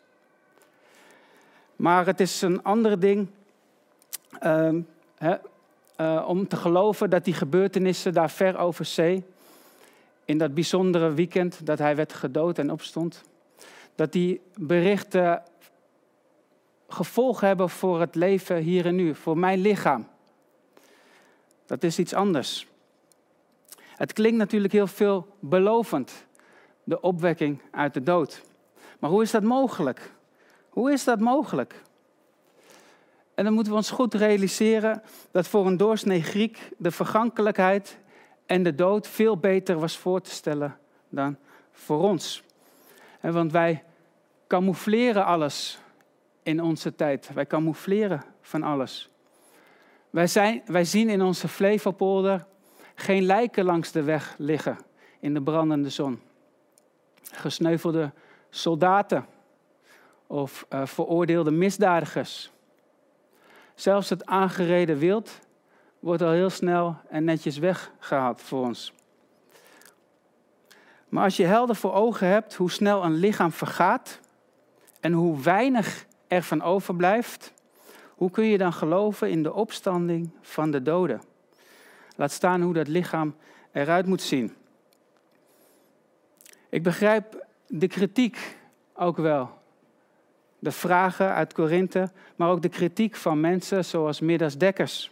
Maar 1.76 2.06
het 2.06 2.20
is 2.20 2.42
een 2.42 2.62
ander 2.62 3.00
ding 3.00 3.28
uh, 4.42 4.72
uh, 6.00 6.24
om 6.28 6.48
te 6.48 6.56
geloven 6.56 7.10
dat 7.10 7.24
die 7.24 7.34
gebeurtenissen 7.34 8.12
daar 8.12 8.30
ver 8.30 8.58
over 8.58 8.84
zee, 8.84 9.24
in 10.24 10.38
dat 10.38 10.54
bijzondere 10.54 11.14
weekend 11.14 11.66
dat 11.66 11.78
hij 11.78 11.96
werd 11.96 12.12
gedood 12.12 12.58
en 12.58 12.70
opstond, 12.70 13.22
dat 13.94 14.12
die 14.12 14.40
berichten 14.58 15.42
gevolgen 16.88 17.46
hebben 17.46 17.70
voor 17.70 18.00
het 18.00 18.14
leven 18.14 18.56
hier 18.56 18.86
en 18.86 18.94
nu, 18.94 19.14
voor 19.14 19.38
mijn 19.38 19.58
lichaam. 19.58 20.08
Dat 21.66 21.82
is 21.82 21.98
iets 21.98 22.14
anders. 22.14 22.66
Het 23.78 24.12
klinkt 24.12 24.38
natuurlijk 24.38 24.72
heel 24.72 24.86
veel 24.86 25.26
belovend, 25.40 26.26
de 26.84 27.00
opwekking 27.00 27.60
uit 27.70 27.94
de 27.94 28.02
dood. 28.02 28.42
Maar 28.98 29.10
hoe 29.10 29.22
is 29.22 29.30
dat 29.30 29.42
mogelijk? 29.42 30.14
Hoe 30.76 30.92
is 30.92 31.04
dat 31.04 31.20
mogelijk? 31.20 31.82
En 33.34 33.44
dan 33.44 33.52
moeten 33.52 33.72
we 33.72 33.78
ons 33.78 33.90
goed 33.90 34.14
realiseren 34.14 35.02
dat 35.30 35.48
voor 35.48 35.66
een 35.66 35.76
doorsnee 35.76 36.22
Griek 36.22 36.70
de 36.78 36.90
vergankelijkheid 36.90 37.98
en 38.46 38.62
de 38.62 38.74
dood 38.74 39.08
veel 39.08 39.36
beter 39.36 39.78
was 39.78 39.98
voor 39.98 40.20
te 40.20 40.30
stellen 40.30 40.78
dan 41.08 41.36
voor 41.72 42.02
ons. 42.02 42.42
Want 43.20 43.52
wij 43.52 43.84
camoufleren 44.46 45.24
alles 45.24 45.78
in 46.42 46.62
onze 46.62 46.94
tijd. 46.94 47.30
Wij 47.34 47.46
camoufleren 47.46 48.24
van 48.40 48.62
alles. 48.62 49.10
Wij, 50.10 50.26
zijn, 50.26 50.62
wij 50.66 50.84
zien 50.84 51.08
in 51.08 51.22
onze 51.22 51.48
Flevopolder 51.48 52.46
geen 52.94 53.22
lijken 53.22 53.64
langs 53.64 53.92
de 53.92 54.02
weg 54.02 54.34
liggen 54.38 54.78
in 55.20 55.34
de 55.34 55.42
brandende 55.42 55.90
zon. 55.90 56.20
Gesneuvelde 57.32 58.12
soldaten 58.50 59.34
of 60.26 60.66
uh, 60.70 60.86
veroordeelde 60.86 61.50
misdadigers. 61.50 62.50
Zelfs 63.74 64.08
het 64.08 64.26
aangereden 64.26 64.98
wild 64.98 65.38
wordt 65.98 66.22
al 66.22 66.30
heel 66.30 66.50
snel 66.50 66.96
en 67.08 67.24
netjes 67.24 67.58
weggehaald 67.58 68.42
voor 68.42 68.64
ons. 68.64 68.92
Maar 71.08 71.24
als 71.24 71.36
je 71.36 71.44
helder 71.44 71.76
voor 71.76 71.92
ogen 71.92 72.28
hebt 72.28 72.54
hoe 72.54 72.70
snel 72.70 73.04
een 73.04 73.14
lichaam 73.14 73.52
vergaat 73.52 74.20
en 75.00 75.12
hoe 75.12 75.40
weinig 75.40 76.06
er 76.28 76.42
van 76.42 76.62
overblijft, 76.62 77.52
hoe 78.14 78.30
kun 78.30 78.44
je 78.44 78.58
dan 78.58 78.72
geloven 78.72 79.30
in 79.30 79.42
de 79.42 79.52
opstanding 79.52 80.30
van 80.40 80.70
de 80.70 80.82
doden? 80.82 81.22
Laat 82.16 82.32
staan 82.32 82.62
hoe 82.62 82.74
dat 82.74 82.88
lichaam 82.88 83.34
eruit 83.72 84.06
moet 84.06 84.22
zien. 84.22 84.56
Ik 86.68 86.82
begrijp 86.82 87.46
de 87.66 87.86
kritiek 87.86 88.58
ook 88.94 89.16
wel. 89.16 89.50
De 90.66 90.72
vragen 90.72 91.34
uit 91.34 91.52
Korinthe, 91.52 92.10
maar 92.36 92.50
ook 92.50 92.62
de 92.62 92.68
kritiek 92.68 93.16
van 93.16 93.40
mensen 93.40 93.84
zoals 93.84 94.20
Midas 94.20 94.58
Dekkers. 94.58 95.10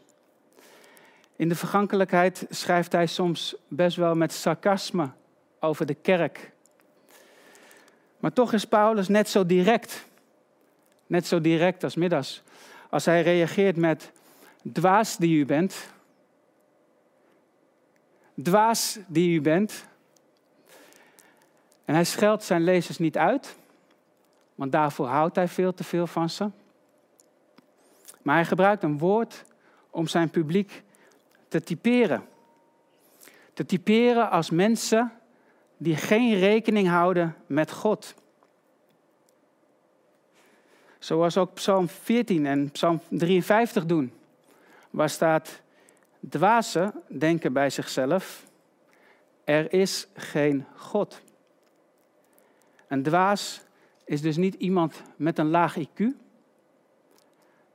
In 1.37 1.49
de 1.49 1.55
vergankelijkheid 1.55 2.47
schrijft 2.51 2.93
hij 2.93 3.07
soms 3.07 3.57
best 3.69 3.97
wel 3.97 4.15
met 4.15 4.33
sarcasme 4.33 5.11
over 5.61 5.87
de 5.87 5.95
kerk. 5.95 6.53
Maar 8.19 8.33
toch 8.33 8.53
is 8.53 8.65
Paulus 8.65 9.09
net 9.09 9.29
zo 9.29 9.47
direct. 9.47 10.05
Net 11.07 11.27
zo 11.27 11.41
direct 11.41 11.85
als 11.85 11.95
Midas. 11.95 12.43
Als 12.91 13.05
hij 13.05 13.23
reageert 13.23 13.77
met 13.77 14.11
dwaas 14.73 15.17
die 15.17 15.39
u 15.39 15.47
bent, 15.47 15.87
dwaas 18.43 18.99
die 19.07 19.37
u 19.37 19.41
bent. 19.41 19.87
En 21.85 21.95
hij 21.95 22.05
scheldt 22.05 22.45
zijn 22.45 22.65
lezers 22.65 22.99
niet 22.99 23.19
uit, 23.19 23.57
want 24.55 24.73
daarvoor 24.73 25.07
houdt 25.07 25.37
hij 25.37 25.49
veel 25.49 25.75
te 25.75 25.85
veel 25.85 26.07
van 26.07 26.31
ze. 26.31 26.51
Maar 28.23 28.35
hij 28.35 28.45
gebruikt 28.45 28.83
een 28.83 28.99
woord 28.99 29.45
om 29.91 30.07
zijn 30.07 30.31
publiek 30.31 30.83
te 31.49 31.63
typeren. 31.63 32.25
te 33.53 33.67
typeren 33.67 34.31
als 34.31 34.51
mensen 34.51 35.13
die 35.77 35.97
geen 35.97 36.39
rekening 36.39 36.89
houden 36.89 37.37
met 37.47 37.73
God. 37.73 38.15
Zoals 40.99 41.37
ook 41.37 41.55
Psalm 41.55 41.89
14 41.89 42.47
en 42.47 42.71
Psalm 42.71 43.01
53 43.09 43.87
doen, 43.87 44.13
waar 44.91 45.11
staat: 45.11 45.61
Dwazen 46.29 47.03
denken 47.09 47.53
bij 47.53 47.71
zichzelf: 47.71 48.47
er 49.45 49.73
is 49.73 50.07
geen 50.15 50.67
God. 50.77 51.21
Een 52.89 53.03
dwaas 53.03 53.63
is 54.05 54.21
dus 54.21 54.37
niet 54.37 54.55
iemand 54.55 55.03
met 55.17 55.39
een 55.39 55.51
laag 55.51 55.79
IQ, 55.79 56.05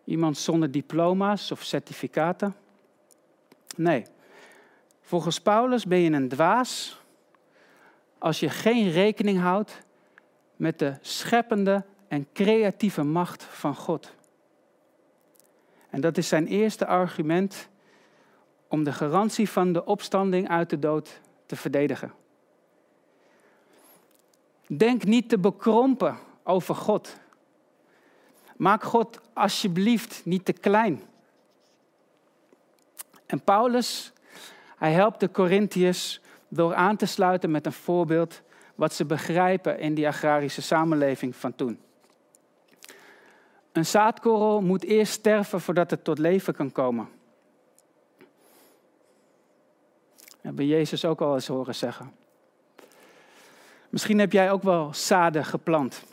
iemand 0.04 0.38
zonder 0.38 0.72
diploma's 0.72 1.52
of 1.52 1.64
certificaten. 1.64 2.56
Nee, 3.76 4.06
volgens 5.02 5.42
Paulus 5.42 5.86
ben 5.86 6.00
je 6.00 6.12
een 6.12 6.30
dwaas 6.30 7.02
als 8.18 8.40
je 8.40 8.50
geen 8.50 8.92
rekening 8.92 9.40
houdt 9.40 9.82
met 10.56 10.80
de 10.80 10.98
scheppende 11.02 11.86
en 12.08 12.28
creatieve 12.34 13.04
macht 13.04 13.44
van 13.44 13.76
God. 13.76 14.16
En 15.90 16.02
dat 16.02 16.18
is 16.18 16.28
zijn 16.28 16.48
eerste 16.48 16.86
argument 16.86 17.70
om 18.68 18.84
de 18.84 18.94
garantie 18.94 19.50
van 19.50 19.74
de 19.74 19.86
opstanding 19.86 20.50
uit 20.50 20.70
de 20.70 20.80
dood 20.80 21.22
te 21.46 21.56
verdedigen. 21.56 22.14
Denk 24.78 25.04
niet 25.04 25.30
te 25.30 25.40
bekrompen 25.40 26.18
over 26.44 26.76
God. 26.76 27.18
Maak 28.58 28.84
God 28.84 29.20
alsjeblieft 29.34 30.22
niet 30.26 30.46
te 30.46 30.54
klein. 30.54 31.02
En 33.26 33.42
Paulus, 33.42 34.14
hij 34.78 34.92
helpt 34.92 35.20
de 35.20 35.32
Corinthiërs 35.32 36.22
door 36.48 36.76
aan 36.76 36.96
te 36.96 37.06
sluiten 37.06 37.52
met 37.52 37.66
een 37.66 37.74
voorbeeld 37.74 38.42
wat 38.76 38.94
ze 38.94 39.06
begrijpen 39.06 39.80
in 39.80 39.94
die 39.94 40.08
agrarische 40.08 40.62
samenleving 40.62 41.36
van 41.36 41.56
toen. 41.56 41.80
Een 43.72 43.86
zaadkorrel 43.86 44.62
moet 44.62 44.84
eerst 44.84 45.14
sterven 45.14 45.62
voordat 45.62 45.92
het 45.92 46.04
tot 46.04 46.18
leven 46.18 46.54
kan 46.54 46.72
komen. 46.72 47.10
hebben 50.42 50.66
Jezus 50.66 51.06
ook 51.06 51.22
al 51.22 51.34
eens 51.34 51.48
horen 51.48 51.76
zeggen. 51.76 52.19
Misschien 53.89 54.19
heb 54.19 54.31
jij 54.31 54.51
ook 54.51 54.63
wel 54.63 54.93
zaden 54.93 55.46
geplant. 55.46 56.03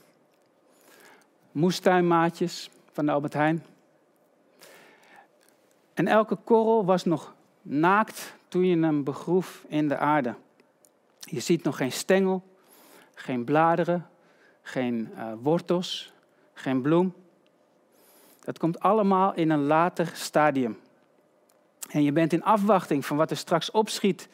Moestuinmaatjes 1.53 2.71
van 2.93 3.07
de 3.07 3.13
Albert 3.13 3.33
Heijn. 3.33 3.65
En 5.95 6.07
elke 6.07 6.37
korrel 6.37 6.85
was 6.85 7.05
nog 7.05 7.35
naakt 7.63 8.35
toen 8.49 8.67
je 8.67 8.79
hem 8.79 9.05
begroef 9.05 9.65
in 9.69 9.89
de 9.89 9.97
aarde. 9.97 10.35
Je 11.19 11.41
ziet 11.41 11.63
nog 11.63 11.77
geen 11.77 11.93
stengel, 11.93 12.43
geen 13.15 13.45
bladeren, 13.45 14.07
geen 14.63 15.13
uh, 15.15 15.33
wortels, 15.43 16.13
geen 16.53 16.83
bloem. 16.83 17.15
Dat 18.41 18.59
komt 18.59 18.81
allemaal 18.81 19.35
in 19.35 19.51
een 19.51 19.65
later 19.65 20.11
stadium. 20.15 20.79
En 21.91 22.03
je 22.03 22.13
bent 22.13 22.33
in 22.33 22.45
afwachting 22.45 23.07
van 23.07 23.17
wat 23.17 23.31
er 23.31 23.37
straks 23.37 23.71
opschiet 23.71 24.29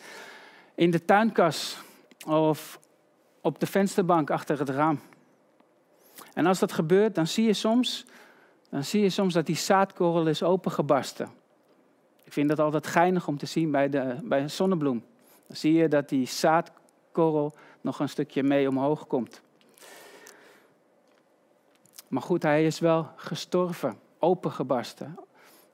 in 0.75 0.91
de 0.91 1.05
tuinkas 1.05 1.79
of 2.27 2.81
op 3.43 3.61
de 3.61 3.67
vensterbank 3.67 4.31
achter 4.31 4.59
het 4.59 4.69
raam. 4.69 5.01
En 6.35 6.47
als 6.47 6.59
dat 6.59 6.73
gebeurt, 6.73 7.15
dan 7.15 7.27
zie 7.27 7.47
je 7.47 7.53
soms, 7.53 8.07
dan 8.71 8.85
zie 8.85 9.03
je 9.03 9.11
soms 9.11 9.35
dat 9.35 9.47
die 9.47 9.57
zaadkorrel 9.57 10.27
is 10.27 10.43
opengebarsten. 10.43 11.31
Ik 12.25 12.33
vind 12.33 12.49
dat 12.49 12.59
altijd 12.59 12.87
geinig 12.87 13.29
om 13.29 13.39
te 13.39 13.47
zien 13.47 13.71
bij, 13.71 13.89
de, 13.89 14.17
bij 14.23 14.41
een 14.41 14.51
zonnebloem. 14.51 15.05
Dan 15.47 15.57
zie 15.57 15.73
je 15.73 15.89
dat 15.89 16.09
die 16.09 16.27
zaadkorrel 16.27 17.55
nog 17.81 18.01
een 18.01 18.09
stukje 18.09 18.43
mee 18.43 18.69
omhoog 18.69 19.07
komt. 19.07 19.43
Maar 22.09 22.23
goed, 22.23 22.43
hij 22.43 22.67
is 22.67 22.79
wel 22.79 23.09
gestorven, 23.17 23.99
opengebarsten, 24.19 25.19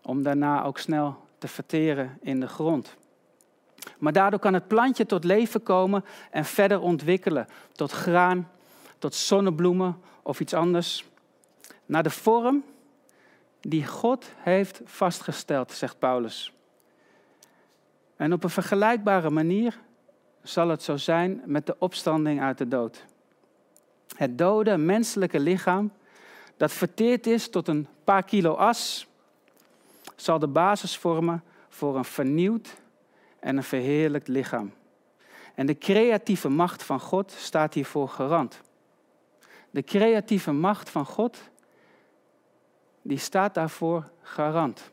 om 0.03 0.23
daarna 0.23 0.65
ook 0.65 0.79
snel 0.79 1.17
te 1.39 1.49
verteren 1.49 2.19
in 2.21 2.41
de 2.41 2.49
grond. 2.49 2.97
Maar 3.99 4.13
daardoor 4.13 4.41
kan 4.41 4.55
het 4.55 4.69
plantje 4.69 5.07
tot 5.07 5.25
leven 5.25 5.63
komen 5.63 6.05
en 6.31 6.45
verder 6.45 6.81
ontwikkelen 6.81 7.47
tot 7.73 7.93
graan, 7.93 8.51
tot 8.99 9.15
zonnebloemen 9.15 10.01
of 10.23 10.41
iets 10.41 10.55
anders. 10.55 11.05
Naar 11.87 12.03
de 12.03 12.11
vorm 12.11 12.65
die 13.61 13.87
God 13.87 14.31
heeft 14.37 14.81
vastgesteld, 14.85 15.73
zegt 15.73 15.99
Paulus. 15.99 16.53
En 18.17 18.33
op 18.33 18.45
een 18.45 18.51
vergelijkbare 18.51 19.31
manier 19.31 19.79
zal 20.43 20.69
het 20.69 20.83
zo 20.83 20.97
zijn 20.97 21.43
met 21.45 21.67
de 21.67 21.77
opstanding 21.79 22.41
uit 22.41 22.59
de 22.59 22.69
dood. 22.69 23.05
Het 24.17 24.39
dode 24.39 24.77
menselijke 24.77 25.41
lichaam, 25.41 25.93
dat 26.57 26.73
verteerd 26.73 27.27
is 27.27 27.51
tot 27.51 27.69
een 27.69 27.87
paar 28.05 28.23
kilo 28.23 28.55
as, 28.55 29.07
zal 30.17 30.39
de 30.39 30.47
basis 30.47 30.97
vormen 30.97 31.43
voor 31.69 31.97
een 31.97 32.05
vernieuwd 32.05 32.77
en 33.41 33.57
een 33.57 33.63
verheerlijkt 33.63 34.29
lichaam. 34.29 34.73
En 35.55 35.67
de 35.67 35.79
creatieve 35.79 36.49
macht 36.49 36.83
van 36.83 37.01
God 37.01 37.33
staat 37.33 37.75
hiervoor 37.75 38.09
garant. 38.09 38.61
De 39.71 39.83
creatieve 39.83 40.53
macht 40.53 40.91
van 40.91 41.05
God, 41.05 41.39
die 43.03 43.19
staat 43.19 43.55
daarvoor 43.55 44.11
garant. 44.23 44.91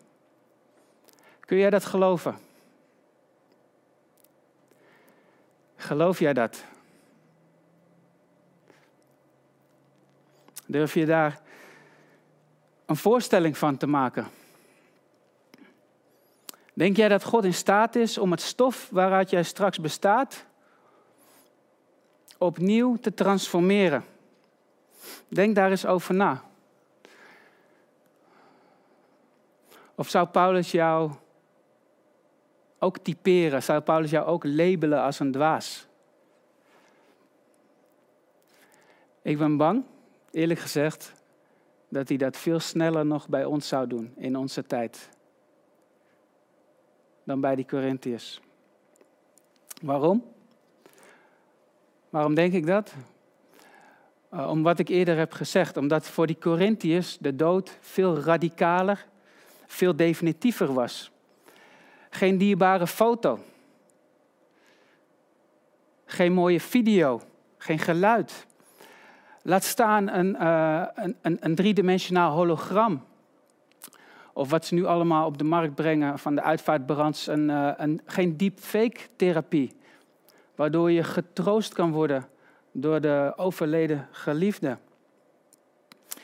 Kun 1.39 1.57
jij 1.57 1.69
dat 1.69 1.85
geloven? 1.85 2.37
Geloof 5.75 6.19
jij 6.19 6.33
dat? 6.33 6.63
Durf 10.65 10.93
je 10.93 11.05
daar 11.05 11.41
een 12.85 12.95
voorstelling 12.95 13.57
van 13.57 13.77
te 13.77 13.87
maken? 13.87 14.27
Denk 16.75 16.97
jij 16.97 17.07
dat 17.07 17.23
God 17.23 17.43
in 17.43 17.53
staat 17.53 17.95
is 17.95 18.17
om 18.17 18.31
het 18.31 18.41
stof 18.41 18.89
waaruit 18.91 19.29
jij 19.29 19.43
straks 19.43 19.79
bestaat 19.79 20.45
opnieuw 22.37 22.95
te 22.95 23.13
transformeren? 23.13 24.03
Denk 25.27 25.55
daar 25.55 25.69
eens 25.69 25.85
over 25.85 26.13
na. 26.13 26.43
Of 29.95 30.09
zou 30.09 30.27
Paulus 30.27 30.71
jou 30.71 31.11
ook 32.79 32.97
typeren? 32.97 33.63
Zou 33.63 33.81
Paulus 33.81 34.09
jou 34.09 34.25
ook 34.25 34.43
labelen 34.43 35.01
als 35.01 35.19
een 35.19 35.31
dwaas? 35.31 35.87
Ik 39.21 39.37
ben 39.37 39.57
bang, 39.57 39.83
eerlijk 40.31 40.59
gezegd, 40.59 41.13
dat 41.89 42.07
hij 42.07 42.17
dat 42.17 42.37
veel 42.37 42.59
sneller 42.59 43.05
nog 43.05 43.27
bij 43.27 43.45
ons 43.45 43.67
zou 43.67 43.87
doen 43.87 44.13
in 44.17 44.35
onze 44.35 44.65
tijd 44.65 45.09
dan 47.25 47.41
bij 47.41 47.55
die 47.55 47.65
Corinthiërs. 47.65 48.41
Waarom? 49.81 50.23
Waarom 52.09 52.33
denk 52.33 52.53
ik 52.53 52.65
dat? 52.65 52.93
Uh, 54.33 54.49
om 54.49 54.63
wat 54.63 54.79
ik 54.79 54.87
eerder 54.87 55.17
heb 55.17 55.31
gezegd. 55.31 55.77
Omdat 55.77 56.07
voor 56.07 56.27
die 56.27 56.37
Corinthiërs 56.37 57.17
de 57.17 57.35
dood 57.35 57.77
veel 57.81 58.19
radicaler, 58.19 59.05
veel 59.65 59.95
definitiever 59.95 60.73
was. 60.73 61.11
Geen 62.09 62.37
dierbare 62.37 62.87
foto. 62.87 63.39
Geen 66.05 66.33
mooie 66.33 66.59
video. 66.59 67.21
Geen 67.57 67.79
geluid. 67.79 68.45
Laat 69.41 69.63
staan 69.63 70.09
een, 70.09 70.35
uh, 70.41 70.85
een, 70.93 71.17
een, 71.21 71.37
een 71.39 71.55
driedimensionaal 71.55 72.31
hologram 72.31 73.03
of 74.37 74.49
wat 74.49 74.65
ze 74.65 74.73
nu 74.73 74.85
allemaal 74.85 75.25
op 75.25 75.37
de 75.37 75.43
markt 75.43 75.75
brengen 75.75 76.19
van 76.19 76.35
de 76.35 76.41
uitvaartbranche, 76.41 77.31
een, 77.31 77.49
uh, 77.49 77.71
een, 77.77 78.01
geen 78.05 78.37
deepfake 78.37 78.99
therapie. 79.15 79.71
Waardoor 80.55 80.91
je 80.91 81.03
getroost 81.03 81.73
kan 81.73 81.91
worden 81.91 82.25
door 82.71 83.01
de 83.01 83.33
overleden 83.35 84.07
geliefde. 84.11 84.77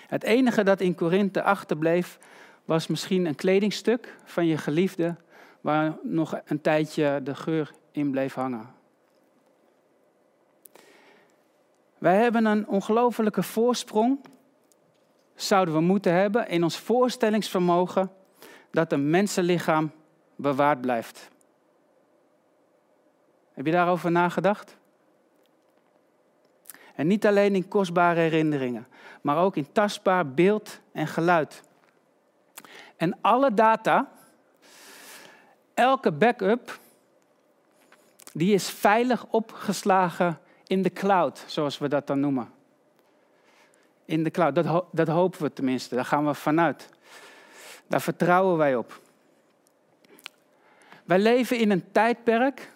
Het 0.08 0.24
enige 0.24 0.64
dat 0.64 0.82
in 0.82 0.96
Korinthe 0.96 1.44
achterbleef 1.44 2.18
was 2.66 2.88
misschien 2.88 3.26
een 3.26 3.36
kledingstuk 3.36 4.16
van 4.24 4.46
je 4.46 4.58
geliefde 4.58 5.16
waar 5.62 5.98
nog 6.04 6.40
een 6.46 6.62
tijdje 6.62 7.20
de 7.24 7.36
geur 7.36 7.72
in 7.92 8.12
bleef 8.12 8.34
hangen. 8.34 8.70
Wij 11.98 12.16
hebben 12.16 12.46
een 12.46 12.68
ongelofelijke 12.68 13.44
voorsprong 13.44 14.20
zouden 15.48 15.74
we 15.74 15.82
moeten 15.82 16.14
hebben 16.14 16.48
in 16.48 16.64
ons 16.64 16.78
voorstellingsvermogen 16.78 18.12
dat 18.72 18.92
een 18.92 19.10
mensenlichaam 19.10 19.92
bewaard 20.36 20.82
blijft. 20.82 21.30
Heb 23.54 23.66
je 23.66 23.72
daarover 23.72 24.12
nagedacht? 24.12 24.78
En 26.96 27.08
niet 27.08 27.26
alleen 27.26 27.56
in 27.56 27.68
kostbare 27.68 28.20
herinneringen, 28.20 28.88
maar 29.22 29.38
ook 29.38 29.56
in 29.56 29.72
tastbaar 29.72 30.34
beeld 30.34 30.80
en 30.92 31.08
geluid. 31.08 31.64
En 32.98 33.18
alle 33.22 33.54
data, 33.54 34.12
elke 35.74 36.12
backup, 36.12 36.80
die 38.34 38.54
is 38.54 38.70
veilig 38.70 39.26
opgeslagen 39.26 40.40
in 40.68 40.82
de 40.82 40.92
cloud, 40.92 41.44
zoals 41.48 41.78
we 41.78 41.88
dat 41.88 42.08
dan 42.08 42.20
noemen. 42.20 42.52
In 44.06 44.24
de 44.24 44.32
cloud, 44.32 44.56
dat, 44.56 44.86
dat 44.92 45.08
hopen 45.08 45.42
we 45.42 45.54
tenminste, 45.54 45.96
daar 45.96 46.06
gaan 46.06 46.26
we 46.26 46.34
vanuit. 46.34 46.90
Daar 47.88 48.02
vertrouwen 48.02 48.58
wij 48.58 48.76
op. 48.76 49.00
Wij 51.04 51.20
leven 51.20 51.58
in 51.58 51.72
een 51.72 51.92
tijdperk, 51.92 52.72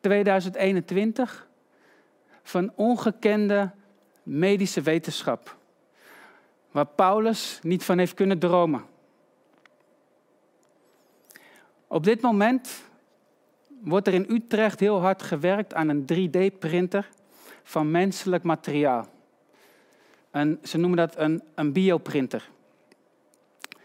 2021, 0.00 1.48
van 2.42 2.72
ongekende 2.74 3.70
medische 4.22 4.80
wetenschap. 4.80 5.56
Waar 6.70 6.86
Paulus 6.86 7.58
niet 7.62 7.84
van 7.84 7.98
heeft 7.98 8.14
kunnen 8.14 8.38
dromen. 8.38 8.84
Op 11.86 12.04
dit 12.04 12.20
moment 12.20 12.82
wordt 13.80 14.06
er 14.06 14.14
in 14.14 14.26
Utrecht 14.28 14.80
heel 14.80 15.00
hard 15.00 15.22
gewerkt 15.22 15.74
aan 15.74 15.88
een 15.88 16.02
3D-printer 16.02 17.08
van 17.62 17.90
menselijk 17.90 18.42
materiaal. 18.42 19.06
Ze 20.62 20.78
noemen 20.78 20.96
dat 20.96 21.18
een, 21.18 21.42
een 21.54 21.72
bioprinter. 21.72 22.48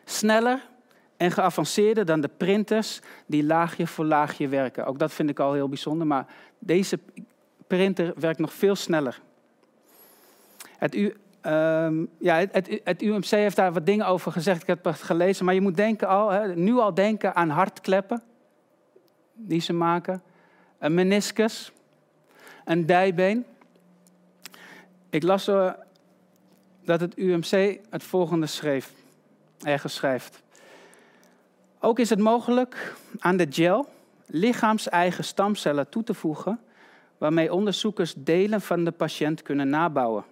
Sneller 0.05 0.69
en 1.17 1.31
geavanceerder 1.31 2.05
dan 2.05 2.21
de 2.21 2.29
printers 2.37 2.99
die 3.25 3.43
laagje 3.43 3.87
voor 3.87 4.05
laagje 4.05 4.47
werken. 4.47 4.85
Ook 4.85 4.99
dat 4.99 5.13
vind 5.13 5.29
ik 5.29 5.39
al 5.39 5.53
heel 5.53 5.69
bijzonder, 5.69 6.07
maar 6.07 6.25
deze 6.59 6.99
printer 7.67 8.13
werkt 8.15 8.39
nog 8.39 8.53
veel 8.53 8.75
sneller. 8.75 9.21
Het, 10.77 10.95
U, 10.95 11.15
ehm, 11.41 12.05
ja, 12.19 12.35
het, 12.35 12.81
het, 12.83 13.01
UMC 13.01 13.25
heeft 13.25 13.55
daar 13.55 13.73
wat 13.73 13.85
dingen 13.85 14.05
over 14.05 14.31
gezegd, 14.31 14.61
ik 14.61 14.67
heb 14.67 14.85
het 14.85 15.01
gelezen, 15.01 15.45
maar 15.45 15.53
je 15.53 15.61
moet 15.61 15.75
denken 15.75 16.07
al, 16.07 16.45
nu 16.55 16.73
al 16.73 16.93
denken 16.93 17.35
aan 17.35 17.49
hartkleppen 17.49 18.21
die 19.33 19.61
ze 19.61 19.73
maken, 19.73 20.21
een 20.79 20.93
meniscus, 20.93 21.71
een 22.65 22.85
dijbeen. 22.85 23.45
Ik 25.09 25.23
las 25.23 25.43
zo 25.43 25.73
dat 26.83 26.99
het 26.99 27.17
UMC 27.17 27.79
het 27.89 28.03
volgende 28.03 28.45
schreef, 28.45 28.93
ergens 29.63 29.93
schrijft. 29.93 30.43
Ook 31.79 31.99
is 31.99 32.09
het 32.09 32.19
mogelijk 32.19 32.95
aan 33.19 33.37
de 33.37 33.47
gel 33.49 33.87
lichaams-eigen 34.25 35.23
stamcellen 35.23 35.89
toe 35.89 36.03
te 36.03 36.13
voegen, 36.13 36.59
waarmee 37.17 37.53
onderzoekers 37.53 38.13
delen 38.17 38.61
van 38.61 38.83
de 38.83 38.91
patiënt 38.91 39.41
kunnen 39.41 39.69
nabouwen. 39.69 40.23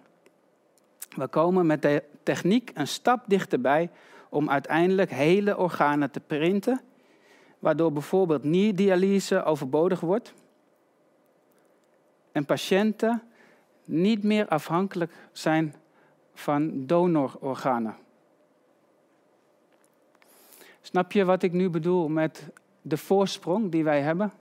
We 1.16 1.28
komen 1.28 1.66
met 1.66 1.82
de 1.82 2.04
techniek 2.24 2.72
een 2.74 2.88
stap 2.88 3.24
dichterbij 3.28 3.90
om 4.30 4.50
uiteindelijk 4.50 5.12
hele 5.12 5.58
organen 5.58 6.12
te 6.12 6.20
printen, 6.20 6.82
waardoor 7.60 7.92
bijvoorbeeld 7.92 8.44
nierdialyse 8.44 9.44
overbodig 9.44 10.00
wordt 10.00 10.34
en 12.32 12.46
patiënten 12.46 13.22
niet 13.86 14.24
meer 14.24 14.48
afhankelijk 14.48 15.14
zijn 15.32 15.76
van 16.40 16.86
donororganen. 16.86 17.96
Snap 20.82 21.12
je 21.12 21.26
wat 21.26 21.44
ik 21.44 21.52
nu 21.52 21.70
bedoel 21.70 22.08
met 22.08 22.44
de 22.82 22.98
voorsprong 22.98 23.72
die 23.72 23.84
wij 23.84 24.02
hebben? 24.02 24.34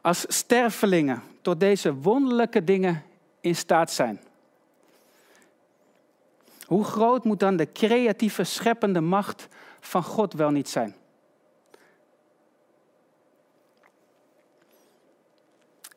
Als 0.00 0.24
stervelingen 0.28 1.22
tot 1.42 1.60
deze 1.60 1.94
wonderlijke 1.94 2.64
dingen 2.64 3.02
in 3.40 3.56
staat 3.56 3.90
zijn. 3.90 4.20
Hoe 6.66 6.84
groot 6.84 7.24
moet 7.24 7.40
dan 7.40 7.56
de 7.56 7.72
creatieve, 7.72 8.44
scheppende 8.44 9.00
macht 9.00 9.48
van 9.80 10.02
God 10.02 10.32
wel 10.32 10.50
niet 10.50 10.68
zijn? 10.68 10.94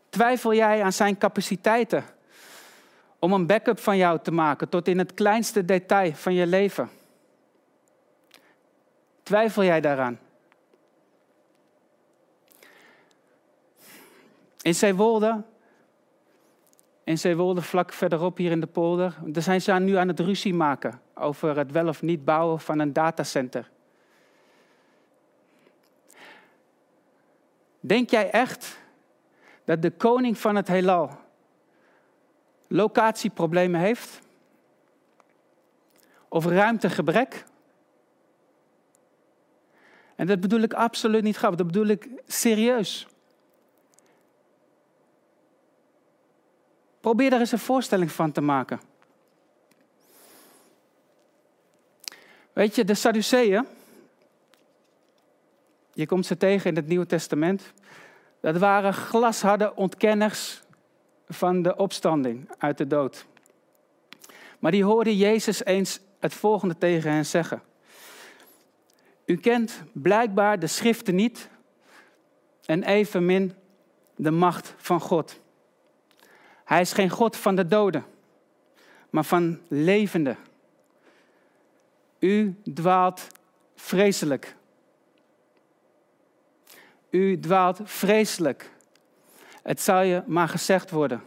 Twijfel 0.09 0.53
jij 0.53 0.83
aan 0.83 0.93
zijn 0.93 1.17
capaciteiten 1.17 2.05
om 3.19 3.33
een 3.33 3.45
backup 3.45 3.79
van 3.79 3.97
jou 3.97 4.19
te 4.21 4.31
maken 4.31 4.69
tot 4.69 4.87
in 4.87 4.97
het 4.97 5.13
kleinste 5.13 5.65
detail 5.65 6.13
van 6.13 6.33
je 6.33 6.47
leven? 6.47 6.89
Twijfel 9.23 9.63
jij 9.63 9.81
daaraan? 9.81 10.19
In 14.61 14.75
Zeewolde, 14.75 15.43
in 17.03 17.17
Zeewolde 17.17 17.61
vlak 17.61 17.93
verderop 17.93 18.37
hier 18.37 18.51
in 18.51 18.59
de 18.59 18.67
polder, 18.67 19.15
daar 19.25 19.43
zijn 19.43 19.61
ze 19.61 19.73
nu 19.73 19.95
aan 19.95 20.07
het 20.07 20.19
ruzie 20.19 20.53
maken 20.53 21.01
over 21.13 21.57
het 21.57 21.71
wel 21.71 21.87
of 21.87 22.01
niet 22.01 22.25
bouwen 22.25 22.59
van 22.59 22.79
een 22.79 22.93
datacenter. 22.93 23.69
Denk 27.79 28.09
jij 28.09 28.29
echt 28.31 28.79
dat 29.63 29.81
de 29.81 29.91
koning 29.91 30.37
van 30.37 30.55
het 30.55 30.67
heelal 30.67 31.25
locatieproblemen 32.67 33.79
heeft? 33.79 34.19
Of 36.27 36.45
ruimtegebrek? 36.45 37.45
En 40.15 40.27
dat 40.27 40.39
bedoel 40.39 40.61
ik 40.61 40.73
absoluut 40.73 41.23
niet 41.23 41.37
grappig, 41.37 41.57
dat 41.57 41.67
bedoel 41.67 41.87
ik 41.87 42.09
serieus. 42.25 43.07
Probeer 46.99 47.29
daar 47.29 47.39
eens 47.39 47.51
een 47.51 47.59
voorstelling 47.59 48.11
van 48.11 48.31
te 48.31 48.41
maken. 48.41 48.79
Weet 52.53 52.75
je, 52.75 52.83
de 52.83 52.93
Sadduceeën, 52.93 53.67
je 55.93 56.05
komt 56.05 56.25
ze 56.25 56.37
tegen 56.37 56.69
in 56.69 56.75
het 56.75 56.87
Nieuwe 56.87 57.05
Testament, 57.05 57.73
dat 58.39 58.57
waren 58.57 58.93
glasharde 58.93 59.75
ontkenners 59.75 60.61
van 61.27 61.61
de 61.61 61.75
opstanding 61.75 62.49
uit 62.57 62.77
de 62.77 62.87
dood. 62.87 63.25
Maar 64.59 64.71
die 64.71 64.83
hoorden 64.83 65.15
Jezus 65.15 65.65
eens 65.65 65.99
het 66.19 66.33
volgende 66.33 66.77
tegen 66.77 67.11
hen 67.11 67.25
zeggen. 67.25 67.61
U 69.25 69.37
kent 69.37 69.83
blijkbaar 69.91 70.59
de 70.59 70.67
schriften 70.67 71.15
niet 71.15 71.49
en 72.65 72.83
evenmin 72.83 73.53
de 74.15 74.31
macht 74.31 74.73
van 74.77 74.99
God. 74.99 75.39
Hij 76.63 76.81
is 76.81 76.93
geen 76.93 77.09
God 77.09 77.35
van 77.35 77.55
de 77.55 77.67
doden, 77.67 78.05
maar 79.09 79.23
van 79.23 79.59
levenden. 79.67 80.37
U 82.19 82.55
dwaalt 82.73 83.27
vreselijk. 83.75 84.55
U 87.09 87.39
dwaalt 87.39 87.79
vreselijk. 87.83 88.71
Het 89.67 89.81
zal 89.81 90.01
je 90.01 90.23
maar 90.25 90.47
gezegd 90.47 90.91
worden. 90.91 91.23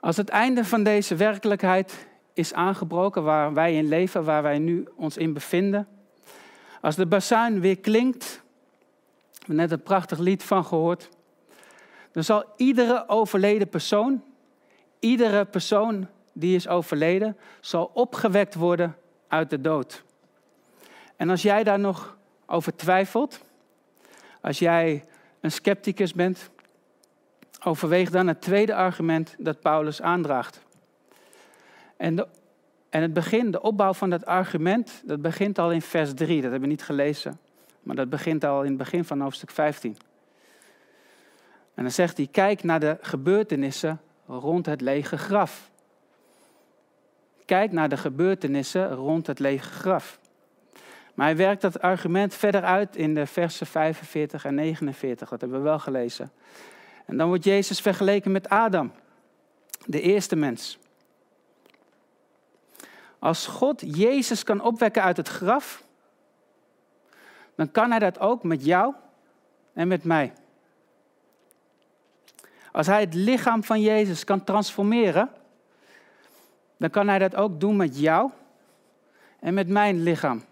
Als 0.00 0.16
het 0.16 0.28
einde 0.28 0.64
van 0.64 0.82
deze 0.82 1.14
werkelijkheid 1.14 2.06
is 2.32 2.52
aangebroken, 2.52 3.22
waar 3.22 3.54
wij 3.54 3.74
in 3.74 3.88
leven, 3.88 4.24
waar 4.24 4.42
wij 4.42 4.58
nu 4.58 4.88
ons 4.94 5.16
in 5.16 5.32
bevinden, 5.32 5.88
als 6.80 6.96
de 6.96 7.06
bazuin 7.06 7.60
weer 7.60 7.78
klinkt, 7.78 8.42
we 9.46 9.54
net 9.54 9.70
een 9.70 9.82
prachtig 9.82 10.18
lied 10.18 10.42
van 10.42 10.64
gehoord, 10.64 11.08
dan 12.12 12.24
zal 12.24 12.44
iedere 12.56 13.08
overleden 13.08 13.68
persoon, 13.68 14.24
iedere 14.98 15.44
persoon 15.44 16.08
die 16.32 16.54
is 16.54 16.68
overleden, 16.68 17.36
zal 17.60 17.90
opgewekt 17.94 18.54
worden 18.54 18.96
uit 19.28 19.50
de 19.50 19.60
dood. 19.60 20.04
En 21.16 21.30
als 21.30 21.42
jij 21.42 21.64
daar 21.64 21.78
nog 21.78 22.16
over 22.46 22.76
twijfelt, 22.76 23.40
als 24.40 24.58
jij 24.58 25.04
een 25.40 25.52
scepticus 25.52 26.12
bent, 26.12 26.50
overweeg 27.64 28.10
dan 28.10 28.26
het 28.26 28.40
tweede 28.40 28.74
argument 28.74 29.34
dat 29.38 29.60
Paulus 29.60 30.02
aandraagt. 30.02 30.64
En, 31.96 32.16
de, 32.16 32.28
en 32.90 33.02
het 33.02 33.12
begin, 33.12 33.50
de 33.50 33.62
opbouw 33.62 33.92
van 33.92 34.10
dat 34.10 34.26
argument, 34.26 35.02
dat 35.04 35.22
begint 35.22 35.58
al 35.58 35.72
in 35.72 35.82
vers 35.82 36.14
3. 36.14 36.34
Dat 36.34 36.50
hebben 36.50 36.60
we 36.60 36.66
niet 36.66 36.82
gelezen, 36.82 37.38
maar 37.82 37.96
dat 37.96 38.08
begint 38.08 38.44
al 38.44 38.62
in 38.62 38.68
het 38.68 38.78
begin 38.78 39.04
van 39.04 39.20
hoofdstuk 39.20 39.50
15. 39.50 39.96
En 41.74 41.82
dan 41.82 41.92
zegt 41.92 42.16
hij, 42.16 42.26
kijk 42.26 42.62
naar 42.62 42.80
de 42.80 42.98
gebeurtenissen 43.00 44.00
rond 44.26 44.66
het 44.66 44.80
lege 44.80 45.18
graf. 45.18 45.70
Kijk 47.44 47.72
naar 47.72 47.88
de 47.88 47.96
gebeurtenissen 47.96 48.92
rond 48.92 49.26
het 49.26 49.38
lege 49.38 49.70
graf. 49.70 50.18
Maar 51.16 51.26
hij 51.26 51.36
werkt 51.36 51.62
dat 51.62 51.80
argument 51.80 52.34
verder 52.34 52.62
uit 52.62 52.96
in 52.96 53.14
de 53.14 53.26
versen 53.26 53.66
45 53.66 54.44
en 54.44 54.54
49. 54.54 55.28
Dat 55.28 55.40
hebben 55.40 55.58
we 55.58 55.64
wel 55.64 55.78
gelezen. 55.78 56.30
En 57.06 57.16
dan 57.16 57.28
wordt 57.28 57.44
Jezus 57.44 57.80
vergeleken 57.80 58.32
met 58.32 58.48
Adam, 58.48 58.92
de 59.86 60.00
eerste 60.00 60.36
mens. 60.36 60.78
Als 63.18 63.46
God 63.46 63.96
Jezus 63.96 64.42
kan 64.42 64.60
opwekken 64.60 65.02
uit 65.02 65.16
het 65.16 65.28
graf, 65.28 65.84
dan 67.54 67.70
kan 67.70 67.90
hij 67.90 67.98
dat 67.98 68.18
ook 68.18 68.42
met 68.42 68.64
jou 68.64 68.94
en 69.72 69.88
met 69.88 70.04
mij. 70.04 70.32
Als 72.72 72.86
hij 72.86 73.00
het 73.00 73.14
lichaam 73.14 73.64
van 73.64 73.80
Jezus 73.80 74.24
kan 74.24 74.44
transformeren, 74.44 75.30
dan 76.76 76.90
kan 76.90 77.08
Hij 77.08 77.18
dat 77.18 77.36
ook 77.36 77.60
doen 77.60 77.76
met 77.76 77.98
jou 77.98 78.30
en 79.40 79.54
met 79.54 79.68
mijn 79.68 80.02
lichaam. 80.02 80.44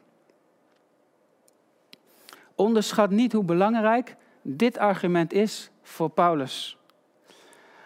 Onderschat 2.54 3.10
niet 3.10 3.32
hoe 3.32 3.44
belangrijk 3.44 4.16
dit 4.42 4.78
argument 4.78 5.32
is 5.32 5.70
voor 5.82 6.08
Paulus. 6.08 6.76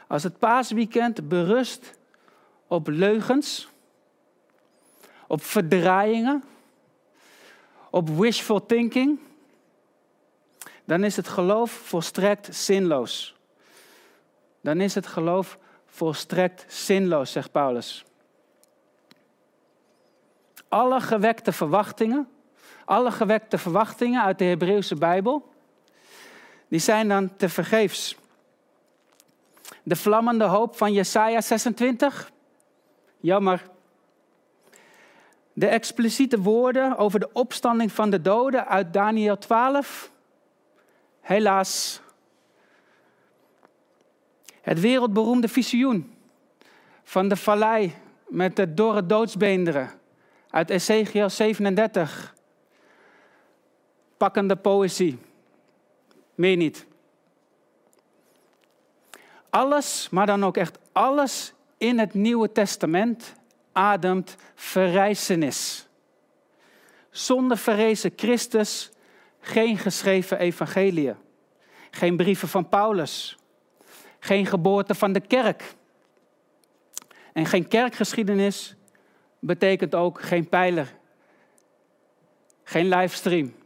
Als 0.07 0.23
het 0.23 0.39
paasweekend 0.39 1.29
berust 1.29 1.99
op 2.67 2.89
leugens, 2.89 3.69
op 5.27 5.43
verdraaiingen, 5.43 6.45
op 7.91 8.09
wishful 8.09 8.67
thinking, 8.67 9.19
dan 10.85 11.05
is 11.05 11.17
het 11.17 11.29
geloof 11.29 11.71
volstrekt 11.71 12.55
zinloos. 12.57 13.37
Dan 14.61 14.81
is 14.81 14.95
het 14.95 15.07
geloof 15.07 15.59
volstrekt 15.87 16.65
zinloos, 16.69 17.33
zegt 17.33 17.53
Paulus. 17.53 18.05
Alle 20.69 21.01
gewekte 21.01 21.53
verwachtingen, 21.53 22.29
alle 22.89 23.11
gewekte 23.11 23.59
verwachtingen 23.59 24.23
uit 24.23 24.39
de 24.39 24.45
Hebreeuwse 24.45 24.95
Bijbel, 24.95 25.53
die 26.69 26.81
zijn 26.81 27.09
dan 27.09 27.37
te 27.37 27.49
vergeefs. 27.49 28.17
De 29.83 29.97
vlammende 29.97 30.45
hoop 30.45 30.77
van 30.77 30.93
Jesaja 30.93 31.41
26, 31.41 32.31
jammer. 33.21 33.71
De 35.53 35.67
expliciete 35.67 36.41
woorden 36.41 36.97
over 36.97 37.21
de 37.21 37.33
opstanding 37.33 37.93
van 37.93 38.11
de 38.11 38.21
doden 38.21 38.67
uit 38.67 38.93
Daniel 38.93 39.39
12, 39.39 40.11
helaas. 41.21 42.01
Het 44.61 44.81
wereldberoemde 44.81 45.49
visioen 45.49 46.15
van 47.03 47.29
de 47.29 47.37
vallei 47.37 47.95
met 48.29 48.57
de 48.57 48.75
dorre 48.75 49.07
doodsbeenderen 49.07 49.91
uit 50.51 50.71
Ezekiel 50.71 51.31
37. 51.31 52.37
Pakkende 54.19 54.57
poëzie. 54.57 55.19
Meer 56.35 56.57
niet. 56.57 56.87
Alles, 59.51 60.09
maar 60.11 60.27
dan 60.27 60.45
ook 60.45 60.57
echt 60.57 60.79
alles 60.93 61.53
in 61.79 61.99
het 61.99 62.15
Nieuwe 62.15 62.53
Testament 62.53 63.35
ademt 63.73 64.37
verrijzenis. 64.55 65.89
Zonder 67.11 67.57
verrezen 67.57 68.13
Christus 68.17 68.91
geen 69.41 69.79
geschreven 69.79 70.39
evangelie. 70.39 71.15
Geen 71.91 72.17
brieven 72.17 72.49
van 72.49 72.69
Paulus. 72.69 73.39
Geen 74.19 74.47
geboorte 74.47 74.95
van 74.95 75.13
de 75.13 75.21
kerk. 75.21 75.75
En 77.33 77.47
geen 77.47 77.69
kerkgeschiedenis 77.69 78.77
betekent 79.39 79.95
ook 79.95 80.23
geen 80.23 80.49
pijler. 80.49 80.95
Geen 82.65 82.89
livestream. 82.89 83.58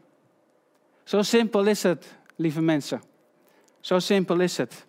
Zo 1.12 1.22
simpel 1.22 1.64
is 1.66 1.82
het, 1.82 2.16
lieve 2.36 2.60
mensen. 2.60 3.02
Zo 3.80 3.98
simpel 3.98 4.40
is 4.40 4.56
het. 4.56 4.86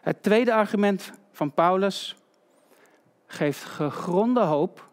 Het 0.00 0.22
tweede 0.22 0.54
argument 0.54 1.12
van 1.32 1.52
Paulus 1.52 2.16
geeft 3.26 3.64
gegronde 3.64 4.40
hoop. 4.40 4.88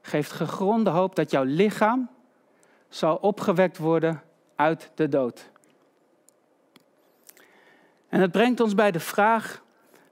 Geeft 0.00 0.32
gegronde 0.32 0.90
hoop 0.90 1.16
dat 1.16 1.30
jouw 1.30 1.42
lichaam 1.42 2.10
zal 2.88 3.16
opgewekt 3.16 3.78
worden 3.78 4.22
uit 4.56 4.90
de 4.94 5.08
dood. 5.08 5.50
En 8.08 8.20
dat 8.20 8.30
brengt 8.30 8.60
ons 8.60 8.74
bij 8.74 8.90
de 8.90 9.00
vraag 9.00 9.62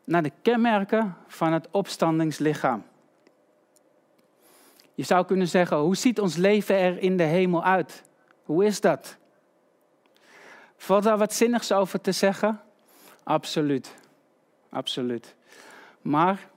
naar 0.04 0.22
de 0.22 0.32
kenmerken 0.42 1.16
van 1.26 1.52
het 1.52 1.68
opstandingslichaam. 1.70 2.84
Je 4.94 5.02
zou 5.02 5.26
kunnen 5.26 5.48
zeggen, 5.48 5.76
hoe 5.76 5.96
ziet 5.96 6.20
ons 6.20 6.36
leven 6.36 6.76
er 6.76 6.98
in 6.98 7.16
de 7.16 7.22
hemel 7.22 7.64
uit? 7.64 8.02
Hoe 8.42 8.64
is 8.64 8.80
dat? 8.80 9.18
Valt 10.80 11.02
daar 11.02 11.18
wat 11.18 11.34
zinnigs 11.34 11.72
over 11.72 12.00
te 12.00 12.12
zeggen? 12.12 12.60
Absoluut. 13.22 13.94
Absoluut. 14.68 15.34
Maar 16.02 16.48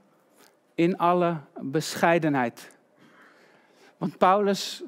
in 0.75 0.97
alle 0.97 1.37
bescheidenheid. 1.61 2.71
Want 3.97 4.17
Paulus, 4.17 4.83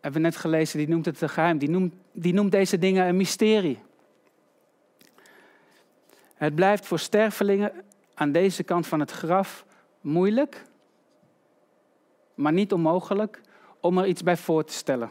hebben 0.00 0.20
we 0.20 0.26
net 0.28 0.36
gelezen, 0.36 0.78
die 0.78 0.88
noemt 0.88 1.04
het 1.04 1.20
een 1.20 1.28
geheim. 1.28 1.58
Die 1.58 1.70
noemt, 1.70 1.94
die 2.12 2.32
noemt 2.32 2.52
deze 2.52 2.78
dingen 2.78 3.06
een 3.06 3.16
mysterie. 3.16 3.78
Het 6.34 6.54
blijft 6.54 6.86
voor 6.86 6.98
stervelingen 6.98 7.72
aan 8.14 8.32
deze 8.32 8.62
kant 8.62 8.86
van 8.86 9.00
het 9.00 9.10
graf 9.10 9.64
moeilijk, 10.00 10.64
maar 12.34 12.52
niet 12.52 12.72
onmogelijk 12.72 13.40
om 13.80 13.98
er 13.98 14.06
iets 14.06 14.22
bij 14.22 14.36
voor 14.36 14.64
te 14.64 14.72
stellen. 14.72 15.10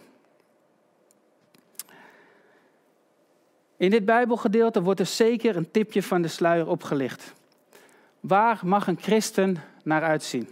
In 3.80 3.90
dit 3.90 4.06
Bijbelgedeelte 4.06 4.82
wordt 4.82 5.00
er 5.00 5.06
zeker 5.06 5.56
een 5.56 5.72
tipje 5.72 6.04
van 6.04 6.22
de 6.22 6.28
sluier 6.28 6.68
opgelicht. 6.68 7.34
Waar 8.20 8.60
mag 8.64 8.88
een 8.88 9.00
christen 9.02 9.58
naar 9.84 10.04
uitzien? 10.04 10.50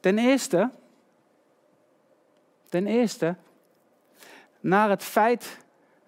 Ten 0.00 0.18
eerste, 0.18 0.70
ten 2.68 2.86
eerste, 2.86 3.36
naar 4.60 4.90
het 4.90 5.02
feit 5.02 5.58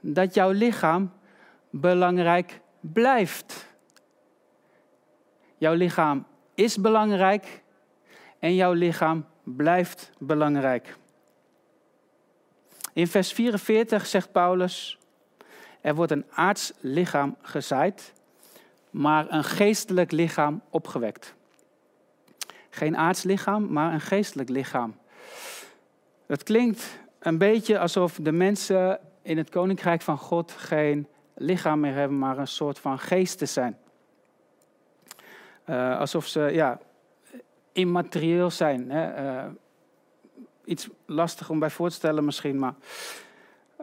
dat 0.00 0.34
jouw 0.34 0.50
lichaam 0.50 1.12
belangrijk 1.70 2.60
blijft. 2.80 3.66
Jouw 5.56 5.74
lichaam 5.74 6.26
is 6.54 6.80
belangrijk 6.80 7.62
en 8.38 8.54
jouw 8.54 8.72
lichaam 8.72 9.26
blijft 9.42 10.10
belangrijk. 10.18 10.96
In 12.92 13.06
vers 13.06 13.32
44 13.32 14.06
zegt 14.06 14.32
Paulus: 14.32 14.98
Er 15.86 15.94
wordt 15.94 16.12
een 16.12 16.24
aards 16.30 16.72
lichaam 16.80 17.36
gezaaid, 17.42 18.12
maar 18.90 19.26
een 19.32 19.44
geestelijk 19.44 20.10
lichaam 20.12 20.62
opgewekt. 20.70 21.34
Geen 22.70 22.96
aards 22.96 23.22
lichaam, 23.22 23.72
maar 23.72 23.92
een 23.92 24.00
geestelijk 24.00 24.48
lichaam. 24.48 24.96
Het 26.26 26.42
klinkt 26.42 26.98
een 27.18 27.38
beetje 27.38 27.78
alsof 27.78 28.18
de 28.22 28.32
mensen 28.32 29.00
in 29.22 29.36
het 29.36 29.50
koninkrijk 29.50 30.02
van 30.02 30.18
God 30.18 30.52
geen 30.52 31.08
lichaam 31.34 31.80
meer 31.80 31.94
hebben, 31.94 32.18
maar 32.18 32.38
een 32.38 32.46
soort 32.46 32.78
van 32.78 32.98
geesten 32.98 33.48
zijn. 33.48 33.78
Uh, 35.66 35.98
alsof 35.98 36.26
ze 36.26 36.40
ja, 36.40 36.80
immaterieel 37.72 38.50
zijn. 38.50 38.90
Hè? 38.90 39.24
Uh, 39.24 39.50
iets 40.64 40.88
lastig 41.04 41.50
om 41.50 41.58
bij 41.58 41.70
voor 41.70 41.88
te 41.88 41.94
stellen 41.94 42.24
misschien, 42.24 42.58
maar, 42.58 42.74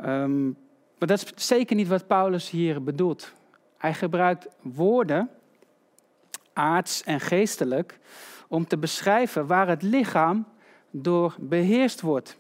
um, 0.05 0.57
maar 1.03 1.17
dat 1.17 1.33
is 1.35 1.47
zeker 1.47 1.75
niet 1.75 1.87
wat 1.87 2.07
Paulus 2.07 2.49
hier 2.49 2.83
bedoelt. 2.83 3.31
Hij 3.77 3.93
gebruikt 3.93 4.47
woorden, 4.61 5.29
aards 6.53 7.03
en 7.03 7.19
geestelijk, 7.19 7.99
om 8.47 8.67
te 8.67 8.77
beschrijven 8.77 9.47
waar 9.47 9.67
het 9.67 9.81
lichaam 9.81 10.45
door 10.91 11.35
beheerst 11.39 12.01
wordt. 12.01 12.37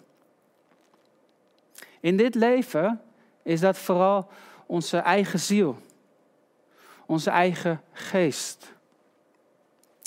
In 1.99 2.17
dit 2.17 2.35
leven 2.35 3.01
is 3.41 3.59
dat 3.59 3.77
vooral 3.77 4.29
onze 4.65 4.97
eigen 4.97 5.39
ziel, 5.39 5.77
onze 7.05 7.29
eigen 7.29 7.81
geest. 7.91 8.73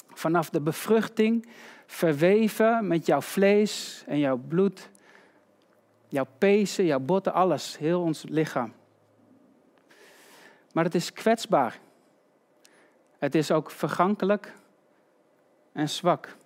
Vanaf 0.09 0.51
de 0.51 0.61
bevruchting 0.61 1.49
verweven 1.87 2.87
met 2.87 3.07
jouw 3.07 3.21
vlees 3.21 4.05
en 4.07 4.19
jouw 4.19 4.37
bloed, 4.37 4.89
jouw 6.09 6.27
pezen, 6.39 6.85
jouw 6.85 6.99
botten, 6.99 7.33
alles, 7.33 7.79
heel 7.79 8.03
ons 8.03 8.25
lichaam. 8.29 8.73
Maar 10.73 10.85
het 10.85 10.95
is 10.95 11.13
kwetsbaar. 11.13 11.79
Het 13.19 13.35
is 13.35 13.51
ook 13.51 13.71
vergankelijk 13.71 14.55
en 15.73 15.89
zwak. 15.89 16.37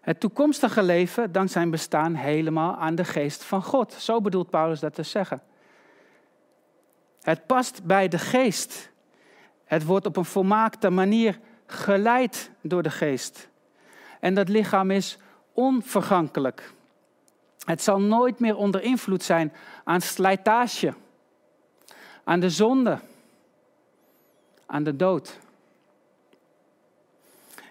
Het 0.00 0.20
toekomstige 0.20 0.82
leven 0.82 1.32
dankt 1.32 1.52
zijn 1.52 1.70
bestaan 1.70 2.14
helemaal 2.14 2.76
aan 2.76 2.94
de 2.94 3.04
geest 3.04 3.44
van 3.44 3.62
God. 3.62 3.92
Zo 3.92 4.20
bedoelt 4.20 4.50
Paulus 4.50 4.80
dat 4.80 4.94
te 4.94 5.02
zeggen. 5.02 5.42
Het 7.22 7.46
past 7.46 7.84
bij 7.84 8.08
de 8.08 8.18
geest. 8.18 8.90
Het 9.64 9.84
wordt 9.84 10.06
op 10.06 10.16
een 10.16 10.24
volmaakte 10.24 10.90
manier 10.90 11.38
geleid 11.66 12.50
door 12.60 12.82
de 12.82 12.90
geest. 12.90 13.48
En 14.20 14.34
dat 14.34 14.48
lichaam 14.48 14.90
is 14.90 15.18
onvergankelijk. 15.52 16.73
Het 17.64 17.82
zal 17.82 18.00
nooit 18.00 18.38
meer 18.38 18.56
onder 18.56 18.82
invloed 18.82 19.22
zijn 19.22 19.52
aan 19.84 20.00
slijtage, 20.00 20.94
aan 22.24 22.40
de 22.40 22.50
zonde, 22.50 22.98
aan 24.66 24.82
de 24.82 24.96
dood. 24.96 25.38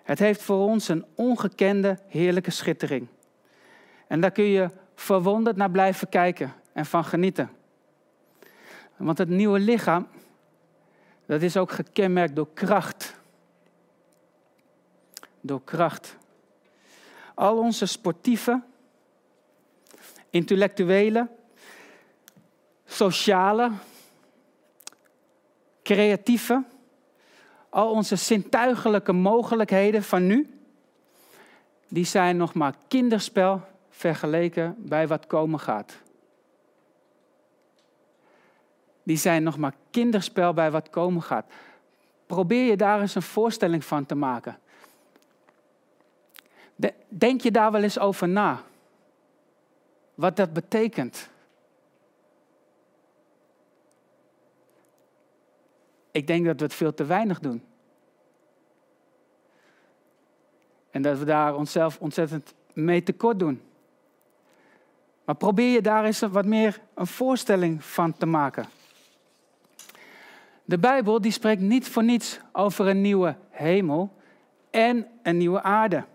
Het 0.04 0.20
heeft 0.20 0.42
voor 0.42 0.58
ons 0.58 0.88
een 0.88 1.06
ongekende 1.16 2.00
heerlijke 2.08 2.52
schittering. 2.52 3.08
En 4.08 4.22
daar 4.22 4.32
kun 4.32 4.44
je 4.44 4.70
verwonderd 4.96 5.56
naar 5.56 5.72
blijven 5.72 6.10
kijken 6.10 6.54
en 6.74 6.86
van 6.86 7.06
genieten. 7.06 7.50
Want 8.96 9.18
het 9.18 9.30
nieuwe 9.30 9.60
lichaam, 9.60 10.08
dat 11.26 11.42
is 11.42 11.58
ook 11.58 11.72
gekenmerkt 11.72 12.36
door 12.36 12.48
kracht. 12.54 13.22
door 15.42 15.64
kracht. 15.64 16.18
Al 17.34 17.58
onze 17.58 17.86
sportieve, 17.86 18.62
intellectuele, 20.34 21.28
sociale, 22.86 23.72
creatieve, 25.84 26.64
al 27.70 27.92
onze 27.92 28.16
zintuigelijke 28.16 29.12
mogelijkheden 29.12 30.04
van 30.04 30.28
nu, 30.28 30.60
die 31.88 32.06
zijn 32.06 32.38
nog 32.38 32.54
maar 32.54 32.76
kinderspel 32.88 33.62
vergeleken 33.90 34.76
bij 34.78 35.08
wat 35.08 35.28
komen 35.28 35.60
gaat. 35.60 35.98
Die 39.04 39.18
zijn 39.18 39.44
nog 39.44 39.58
maar 39.58 39.76
kinderspel 39.92 40.54
bij 40.54 40.72
wat 40.72 40.90
komen 40.90 41.22
gaat. 41.22 41.46
Probeer 42.26 42.66
je 42.66 42.78
daar 42.78 43.02
eens 43.02 43.16
een 43.16 43.22
voorstelling 43.22 43.86
van 43.86 44.06
te 44.06 44.16
maken. 44.16 44.60
Denk 47.08 47.42
je 47.42 47.52
daar 47.52 47.72
wel 47.72 47.84
eens 47.84 48.00
over 48.00 48.30
na? 48.30 48.64
Wat 50.16 50.36
dat 50.36 50.54
betekent? 50.54 51.30
Ik 56.12 56.28
denk 56.28 56.46
dat 56.46 56.58
we 56.58 56.64
het 56.64 56.74
veel 56.74 56.94
te 56.94 57.06
weinig 57.06 57.40
doen. 57.40 57.64
En 60.92 61.02
dat 61.02 61.18
we 61.18 61.26
daar 61.26 61.56
onszelf 61.56 62.00
ontzettend 62.00 62.54
mee 62.74 63.04
tekort 63.04 63.40
doen. 63.40 63.62
Maar 65.26 65.36
probeer 65.36 65.72
je 65.72 65.82
daar 65.82 66.06
eens 66.06 66.20
wat 66.20 66.46
meer 66.46 66.82
een 66.94 67.08
voorstelling 67.08 67.84
van 67.84 68.18
te 68.18 68.26
maken. 68.26 68.66
De 70.66 70.78
Bijbel 70.78 71.22
die 71.22 71.32
spreekt 71.32 71.62
niet 71.62 71.88
voor 71.88 72.04
niets 72.04 72.40
over 72.52 72.88
een 72.88 73.02
nieuwe 73.02 73.36
hemel 73.50 74.14
en 74.70 75.08
een 75.24 75.38
nieuwe 75.38 75.62
aarde. 75.62 76.06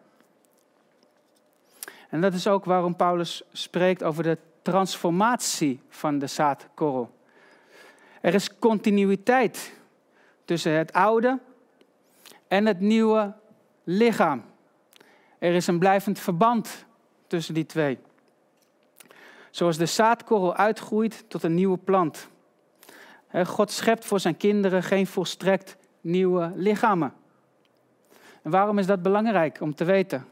En 2.08 2.20
dat 2.20 2.34
is 2.34 2.46
ook 2.46 2.64
waarom 2.64 2.96
Paulus 2.96 3.42
spreekt 3.52 4.02
over 4.02 4.22
de 4.22 4.38
transformatie 4.62 5.80
van 5.88 6.18
de 6.18 6.26
zaadkorrel. 6.26 7.16
Er 8.20 8.34
is 8.34 8.58
continuïteit 8.58 9.72
tussen 10.44 10.72
het 10.72 10.92
oude 10.92 11.38
en 12.48 12.66
het 12.66 12.80
nieuwe 12.80 13.34
lichaam. 13.84 14.44
Er 15.38 15.54
is 15.54 15.66
een 15.66 15.78
blijvend 15.78 16.18
verband 16.18 16.84
tussen 17.26 17.54
die 17.54 17.66
twee. 17.66 17.98
Zoals 19.50 19.76
de 19.76 19.86
zaadkorrel 19.86 20.54
uitgroeit 20.54 21.24
tot 21.28 21.42
een 21.42 21.54
nieuwe 21.54 21.78
plant. 21.78 22.28
God 23.44 23.70
schept 23.70 24.04
voor 24.04 24.20
zijn 24.20 24.36
kinderen 24.36 24.82
geen 24.82 25.06
volstrekt 25.06 25.76
nieuwe 26.00 26.52
lichamen. 26.54 27.12
En 28.42 28.50
waarom 28.50 28.78
is 28.78 28.86
dat 28.86 29.02
belangrijk 29.02 29.60
om 29.60 29.74
te 29.74 29.84
weten? 29.84 30.26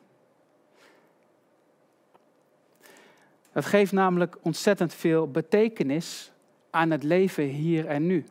Dat 3.57 3.65
geeft 3.65 3.93
namelijk 3.93 4.37
ontzettend 4.43 4.95
veel 4.95 5.31
betekenis 5.31 6.33
aan 6.71 6.91
het 6.91 7.03
leven 7.03 7.45
hier 7.45 7.87
en 7.87 8.07
nu. 8.07 8.27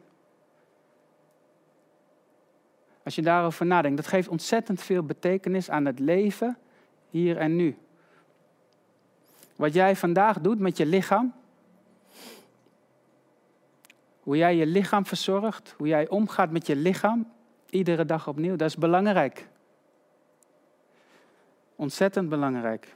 Als 3.04 3.16
je 3.16 3.22
daarover 3.22 3.66
nadenkt, 3.66 3.98
dat 3.98 4.08
geeft 4.08 4.28
ontzettend 4.28 4.82
veel 4.82 5.04
betekenis 5.04 5.70
aan 5.70 5.86
het 5.86 6.00
leven 6.00 6.58
hier 7.10 7.38
en 7.38 7.56
nu. 7.56 7.78
Wat 9.56 9.74
jij 9.74 9.96
vandaag 9.96 10.40
doet 10.40 10.60
met 10.60 10.78
je 10.78 10.86
lichaam, 10.86 11.34
hoe 14.20 14.38
jij 14.38 14.56
je 14.56 14.66
lichaam 14.66 15.06
verzorgt, 15.06 15.74
hoe 15.78 15.88
jij 15.88 16.10
omgaat 16.10 16.52
met 16.52 16.68
je 16.68 16.76
lichaam, 16.76 17.32
iedere 17.70 18.06
dag 18.06 18.28
opnieuw, 18.28 18.56
dat 18.56 18.68
is 18.68 18.78
belangrijk. 18.78 19.48
Ontzettend 21.76 22.30
belangrijk. 22.30 22.96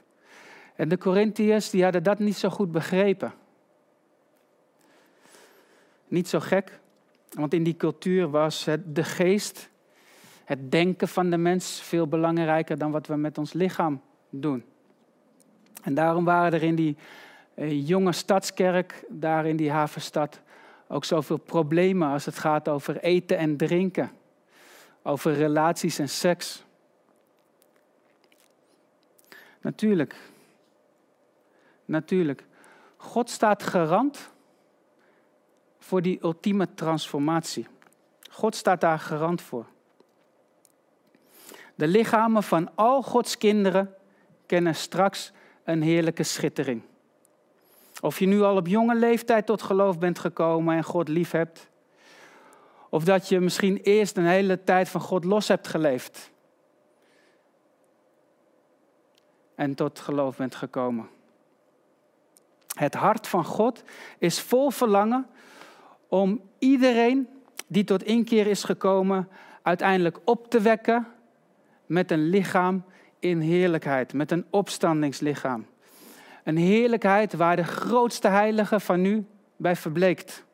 En 0.80 0.88
de 0.88 0.98
Corinthiërs 0.98 1.70
die 1.70 1.82
hadden 1.82 2.02
dat 2.02 2.18
niet 2.18 2.36
zo 2.36 2.48
goed 2.48 2.72
begrepen. 2.72 3.32
Niet 6.08 6.28
zo 6.28 6.40
gek, 6.40 6.78
want 7.30 7.54
in 7.54 7.62
die 7.62 7.76
cultuur 7.76 8.30
was 8.30 8.64
het 8.64 8.94
de 8.94 9.04
geest, 9.04 9.70
het 10.44 10.70
denken 10.70 11.08
van 11.08 11.30
de 11.30 11.36
mens 11.36 11.80
veel 11.80 12.06
belangrijker 12.06 12.78
dan 12.78 12.90
wat 12.90 13.06
we 13.06 13.16
met 13.16 13.38
ons 13.38 13.52
lichaam 13.52 14.00
doen. 14.30 14.64
En 15.82 15.94
daarom 15.94 16.24
waren 16.24 16.52
er 16.52 16.62
in 16.62 16.74
die 16.74 16.96
eh, 17.54 17.88
jonge 17.88 18.12
stadskerk, 18.12 19.04
daar 19.08 19.46
in 19.46 19.56
die 19.56 19.70
havenstad, 19.70 20.40
ook 20.88 21.04
zoveel 21.04 21.38
problemen 21.38 22.08
als 22.08 22.24
het 22.24 22.38
gaat 22.38 22.68
over 22.68 23.00
eten 23.00 23.36
en 23.38 23.56
drinken, 23.56 24.10
over 25.02 25.32
relaties 25.32 25.98
en 25.98 26.08
seks. 26.08 26.64
Natuurlijk, 29.60 30.16
natuurlijk. 31.90 32.44
God 32.96 33.30
staat 33.30 33.62
garant 33.62 34.30
voor 35.78 36.02
die 36.02 36.18
ultieme 36.22 36.74
transformatie. 36.74 37.66
God 38.30 38.54
staat 38.54 38.80
daar 38.80 38.98
garant 38.98 39.42
voor. 39.42 39.66
De 41.74 41.86
lichamen 41.86 42.42
van 42.42 42.70
al 42.74 43.02
Gods 43.02 43.38
kinderen 43.38 43.94
kennen 44.46 44.74
straks 44.74 45.32
een 45.64 45.82
heerlijke 45.82 46.22
schittering. 46.22 46.82
Of 48.00 48.18
je 48.18 48.26
nu 48.26 48.42
al 48.42 48.56
op 48.56 48.66
jonge 48.66 48.94
leeftijd 48.94 49.46
tot 49.46 49.62
geloof 49.62 49.98
bent 49.98 50.18
gekomen 50.18 50.76
en 50.76 50.84
God 50.84 51.08
lief 51.08 51.30
hebt. 51.30 51.68
Of 52.88 53.04
dat 53.04 53.28
je 53.28 53.40
misschien 53.40 53.76
eerst 53.76 54.16
een 54.16 54.26
hele 54.26 54.64
tijd 54.64 54.88
van 54.88 55.00
God 55.00 55.24
los 55.24 55.48
hebt 55.48 55.68
geleefd. 55.68 56.30
En 59.54 59.74
tot 59.74 59.98
geloof 59.98 60.36
bent 60.36 60.54
gekomen. 60.54 61.08
Het 62.80 62.94
hart 62.94 63.26
van 63.26 63.44
God 63.44 63.82
is 64.18 64.40
vol 64.40 64.70
verlangen 64.70 65.26
om 66.08 66.40
iedereen 66.58 67.28
die 67.66 67.84
tot 67.84 68.02
inkeer 68.02 68.46
is 68.46 68.64
gekomen 68.64 69.28
uiteindelijk 69.62 70.18
op 70.24 70.50
te 70.50 70.60
wekken 70.60 71.06
met 71.86 72.10
een 72.10 72.28
lichaam 72.28 72.84
in 73.18 73.40
heerlijkheid, 73.40 74.12
met 74.12 74.30
een 74.30 74.44
opstandingslichaam. 74.50 75.66
Een 76.44 76.56
heerlijkheid 76.56 77.32
waar 77.32 77.56
de 77.56 77.64
grootste 77.64 78.28
heilige 78.28 78.80
van 78.80 79.00
nu 79.00 79.26
bij 79.56 79.76
verbleekt. 79.76 80.44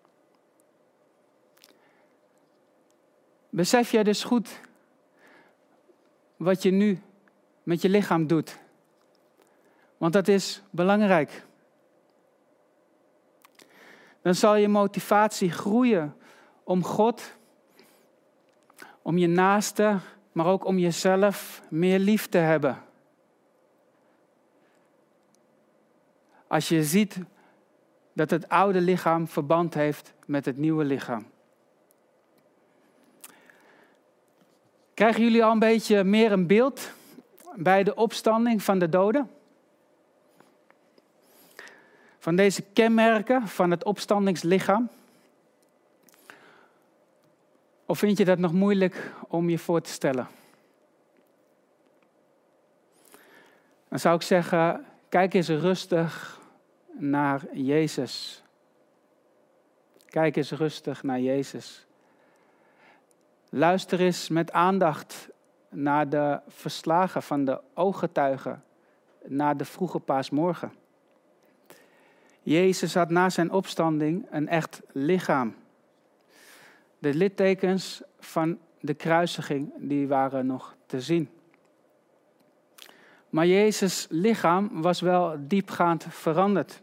Besef 3.50 3.90
jij 3.90 4.02
dus 4.02 4.24
goed 4.24 4.60
wat 6.36 6.62
je 6.62 6.70
nu 6.70 7.00
met 7.62 7.82
je 7.82 7.88
lichaam 7.88 8.26
doet? 8.26 8.58
Want 9.96 10.12
dat 10.12 10.28
is 10.28 10.62
belangrijk. 10.70 11.45
Dan 14.26 14.34
zal 14.34 14.56
je 14.56 14.68
motivatie 14.68 15.50
groeien 15.50 16.16
om 16.64 16.84
God, 16.84 17.32
om 19.02 19.18
je 19.18 19.26
naaste, 19.26 19.98
maar 20.32 20.46
ook 20.46 20.64
om 20.64 20.78
jezelf 20.78 21.62
meer 21.68 21.98
lief 21.98 22.28
te 22.28 22.38
hebben. 22.38 22.82
Als 26.46 26.68
je 26.68 26.84
ziet 26.84 27.18
dat 28.12 28.30
het 28.30 28.48
oude 28.48 28.80
lichaam 28.80 29.28
verband 29.28 29.74
heeft 29.74 30.14
met 30.24 30.44
het 30.44 30.56
nieuwe 30.56 30.84
lichaam. 30.84 31.26
Krijgen 34.94 35.22
jullie 35.22 35.44
al 35.44 35.52
een 35.52 35.58
beetje 35.58 36.04
meer 36.04 36.32
een 36.32 36.46
beeld 36.46 36.92
bij 37.54 37.82
de 37.82 37.94
opstanding 37.94 38.62
van 38.62 38.78
de 38.78 38.88
doden? 38.88 39.30
Van 42.26 42.36
deze 42.36 42.62
kenmerken 42.62 43.48
van 43.48 43.70
het 43.70 43.84
opstandingslichaam? 43.84 44.88
Of 47.84 47.98
vind 47.98 48.18
je 48.18 48.24
dat 48.24 48.38
nog 48.38 48.52
moeilijk 48.52 49.12
om 49.28 49.48
je 49.48 49.58
voor 49.58 49.80
te 49.80 49.90
stellen? 49.90 50.28
Dan 53.88 53.98
zou 53.98 54.14
ik 54.14 54.22
zeggen, 54.22 54.84
kijk 55.08 55.34
eens 55.34 55.48
rustig 55.48 56.40
naar 56.92 57.42
Jezus. 57.52 58.42
Kijk 60.06 60.36
eens 60.36 60.50
rustig 60.50 61.02
naar 61.02 61.20
Jezus. 61.20 61.86
Luister 63.48 64.00
eens 64.00 64.28
met 64.28 64.52
aandacht 64.52 65.28
naar 65.68 66.08
de 66.08 66.40
verslagen 66.48 67.22
van 67.22 67.44
de 67.44 67.60
ooggetuigen 67.74 68.64
na 69.26 69.54
de 69.54 69.64
vroege 69.64 69.98
paasmorgen. 69.98 70.72
Jezus 72.46 72.94
had 72.94 73.10
na 73.10 73.30
zijn 73.30 73.50
opstanding 73.50 74.26
een 74.30 74.48
echt 74.48 74.82
lichaam. 74.92 75.54
De 76.98 77.14
littekens 77.14 78.02
van 78.18 78.58
de 78.80 78.94
kruisiging 78.94 79.72
die 79.76 80.08
waren 80.08 80.46
nog 80.46 80.76
te 80.86 81.00
zien. 81.00 81.28
Maar 83.30 83.46
Jezus' 83.46 84.06
lichaam 84.10 84.82
was 84.82 85.00
wel 85.00 85.36
diepgaand 85.38 86.06
veranderd. 86.08 86.80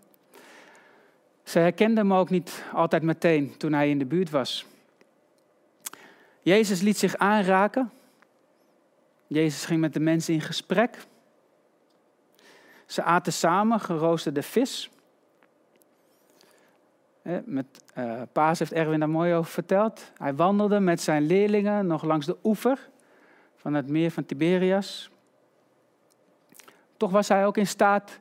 Ze 1.44 1.60
herkende 1.60 2.02
hem 2.02 2.14
ook 2.14 2.30
niet 2.30 2.64
altijd 2.74 3.04
meteen 3.04 3.58
toen 3.58 3.74
hij 3.74 3.90
in 3.90 4.00
de 4.00 4.06
buurt 4.06 4.30
was. 4.30 4.66
Jezus 6.42 6.82
liet 6.82 6.98
zich 6.98 7.18
aanraken. 7.18 7.92
Jezus 9.28 9.66
ging 9.66 9.80
met 9.80 9.94
de 9.94 10.00
mensen 10.00 10.34
in 10.34 10.42
gesprek. 10.42 10.98
Ze 12.86 13.04
aten 13.04 13.34
samen 13.34 13.80
geroosterde 13.80 14.44
vis. 14.44 14.92
Met, 17.46 17.66
uh, 17.98 18.22
Paas 18.32 18.60
heeft 18.60 18.74
Erwin 18.74 19.00
daar 19.00 19.10
mooi 19.10 19.34
over 19.34 19.52
verteld. 19.52 20.12
Hij 20.18 20.36
wandelde 20.36 20.80
met 20.80 21.02
zijn 21.02 21.26
leerlingen 21.26 21.88
nog 21.88 22.04
langs 22.04 22.26
de 22.26 22.38
oever 22.44 22.90
van 23.56 23.74
het 23.74 23.90
meer 23.90 24.12
van 24.12 24.26
Tiberias. 24.26 25.10
Toch 26.98 27.12
was 27.12 27.28
hij 27.28 27.46
ook 27.46 27.58
in 27.58 27.68
staat 27.68 28.20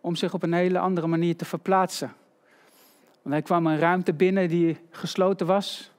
om 0.00 0.14
zich 0.14 0.34
op 0.34 0.42
een 0.42 0.52
hele 0.52 0.78
andere 0.78 1.06
manier 1.06 1.36
te 1.36 1.44
verplaatsen. 1.44 2.12
Want 3.22 3.34
hij 3.34 3.42
kwam 3.42 3.66
een 3.66 3.78
ruimte 3.78 4.12
binnen 4.12 4.48
die 4.48 4.80
gesloten 4.90 5.46
was. 5.46 5.92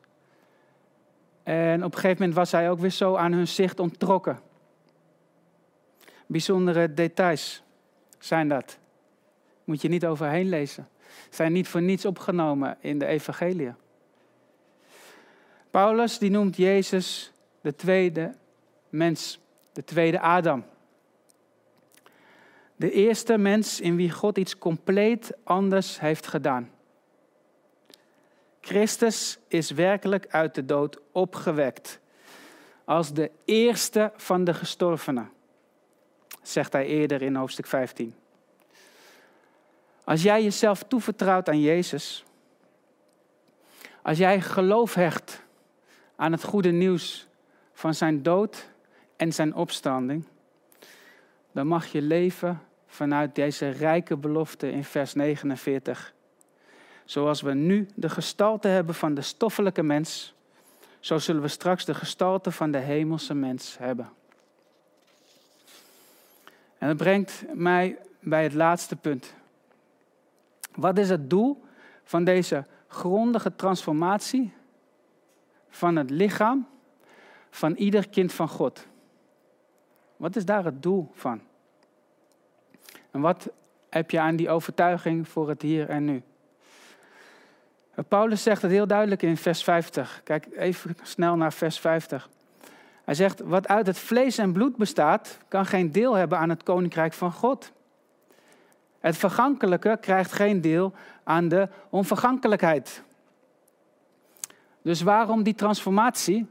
En 1.44 1.84
op 1.84 1.94
een 1.94 2.00
gegeven 2.00 2.18
moment 2.20 2.38
was 2.38 2.52
hij 2.52 2.70
ook 2.70 2.80
weer 2.80 2.90
zo 2.90 3.16
aan 3.16 3.32
hun 3.32 3.48
zicht 3.48 3.80
onttrokken. 3.80 4.40
Bijzondere 6.26 6.94
details 6.94 7.64
zijn 8.20 8.48
dat. 8.48 8.78
Moet 9.64 9.82
je 9.82 9.88
niet 9.88 10.06
overheen 10.06 10.50
lezen. 10.50 10.88
Zijn 11.30 11.52
niet 11.52 11.68
voor 11.68 11.82
niets 11.82 12.06
opgenomen 12.06 12.78
in 12.80 13.00
de 13.00 13.06
evangelie. 13.06 13.74
Paulus 15.70 16.18
die 16.18 16.30
noemt 16.30 16.56
Jezus 16.56 17.32
de 17.62 17.76
tweede 17.76 18.36
mens, 18.90 19.40
de 19.74 19.84
tweede 19.84 20.20
Adam. 20.20 20.66
De 22.76 22.92
eerste 22.92 23.38
mens 23.38 23.82
in 23.82 23.96
wie 23.96 24.12
God 24.12 24.38
iets 24.38 24.58
compleet 24.58 25.34
anders 25.44 26.00
heeft 26.00 26.28
gedaan. 26.28 26.72
Christus 28.62 29.40
is 29.48 29.72
werkelijk 29.72 30.28
uit 30.30 30.56
de 30.56 30.66
dood 30.66 31.00
opgewekt. 31.12 32.00
Als 32.86 33.14
de 33.14 33.32
eerste 33.46 34.12
van 34.16 34.44
de 34.44 34.54
gestorvenen, 34.54 35.32
zegt 36.42 36.74
hij 36.74 36.86
eerder 36.86 37.22
in 37.22 37.36
hoofdstuk 37.36 37.68
15. 37.68 38.14
Als 40.06 40.22
jij 40.22 40.44
jezelf 40.44 40.84
toevertrouwt 40.84 41.50
aan 41.50 41.62
Jezus, 41.62 42.24
als 44.02 44.18
jij 44.18 44.42
geloof 44.42 44.94
hecht 44.94 45.44
aan 46.16 46.32
het 46.32 46.44
goede 46.44 46.72
nieuws 46.72 47.28
van 47.74 47.94
zijn 47.94 48.24
dood 48.24 48.70
en 49.16 49.34
zijn 49.34 49.56
opstanding, 49.56 50.26
dan 51.52 51.68
mag 51.68 51.86
je 51.86 52.02
leven 52.02 52.62
vanuit 52.88 53.36
deze 53.36 53.70
rijke 53.70 54.18
belofte 54.18 54.72
in 54.72 54.84
vers 54.84 55.14
49. 55.14 56.14
Zoals 57.06 57.42
we 57.42 57.54
nu 57.54 57.88
de 57.96 58.10
gestalte 58.10 58.68
hebben 58.68 58.96
van 58.96 59.14
de 59.14 59.22
stoffelijke 59.22 59.84
mens, 59.84 60.34
zo 61.00 61.18
zullen 61.18 61.42
we 61.42 61.48
straks 61.48 61.86
de 61.86 61.94
gestalte 61.94 62.52
van 62.52 62.72
de 62.72 62.78
hemelse 62.78 63.34
mens 63.34 63.78
hebben. 63.78 64.10
En 66.78 66.88
dat 66.88 66.98
brengt 66.98 67.44
mij 67.54 67.98
bij 68.20 68.44
het 68.44 68.54
laatste 68.54 68.96
punt. 68.96 69.34
Wat 70.76 70.98
is 70.98 71.10
het 71.10 71.30
doel 71.30 71.64
van 72.04 72.24
deze 72.24 72.66
grondige 72.88 73.56
transformatie 73.56 74.54
van 75.70 75.96
het 75.96 76.10
lichaam 76.10 76.68
van 77.50 77.74
ieder 77.76 78.10
kind 78.10 78.34
van 78.34 78.48
God? 78.48 78.88
Wat 80.18 80.36
is 80.36 80.46
daar 80.46 80.66
het 80.66 80.84
doel 80.84 81.12
van? 81.14 81.42
En 83.12 83.22
wat 83.22 83.50
heb 83.90 84.12
je 84.12 84.20
aan 84.20 84.36
die 84.36 84.50
overtuiging 84.50 85.28
voor 85.28 85.50
het 85.50 85.62
hier 85.62 85.90
en 85.90 86.06
nu? 86.06 86.24
Paulus 88.08 88.44
zegt 88.44 88.62
het 88.62 88.72
heel 88.72 88.88
duidelijk 88.88 89.22
in 89.22 89.38
vers 89.38 89.64
50. 89.64 90.22
Kijk 90.24 90.48
even 90.56 90.98
snel 91.02 91.36
naar 91.36 91.54
vers 91.54 91.80
50. 91.80 92.30
Hij 93.04 93.14
zegt, 93.14 93.40
wat 93.40 93.68
uit 93.68 93.88
het 93.88 93.98
vlees 93.98 94.38
en 94.38 94.54
bloed 94.54 94.76
bestaat, 94.76 95.38
kan 95.48 95.66
geen 95.66 95.92
deel 95.92 96.14
hebben 96.14 96.38
aan 96.38 96.50
het 96.50 96.64
koninkrijk 96.64 97.14
van 97.14 97.32
God. 97.32 97.72
Het 99.06 99.18
vergankelijke 99.18 99.98
krijgt 100.02 100.32
geen 100.32 100.62
deel 100.62 100.94
aan 101.24 101.48
de 101.48 101.70
onvergankelijkheid. 101.90 103.04
Dus 104.82 105.02
waarom 105.02 105.44
die 105.44 105.56
transformatie? 105.56 106.48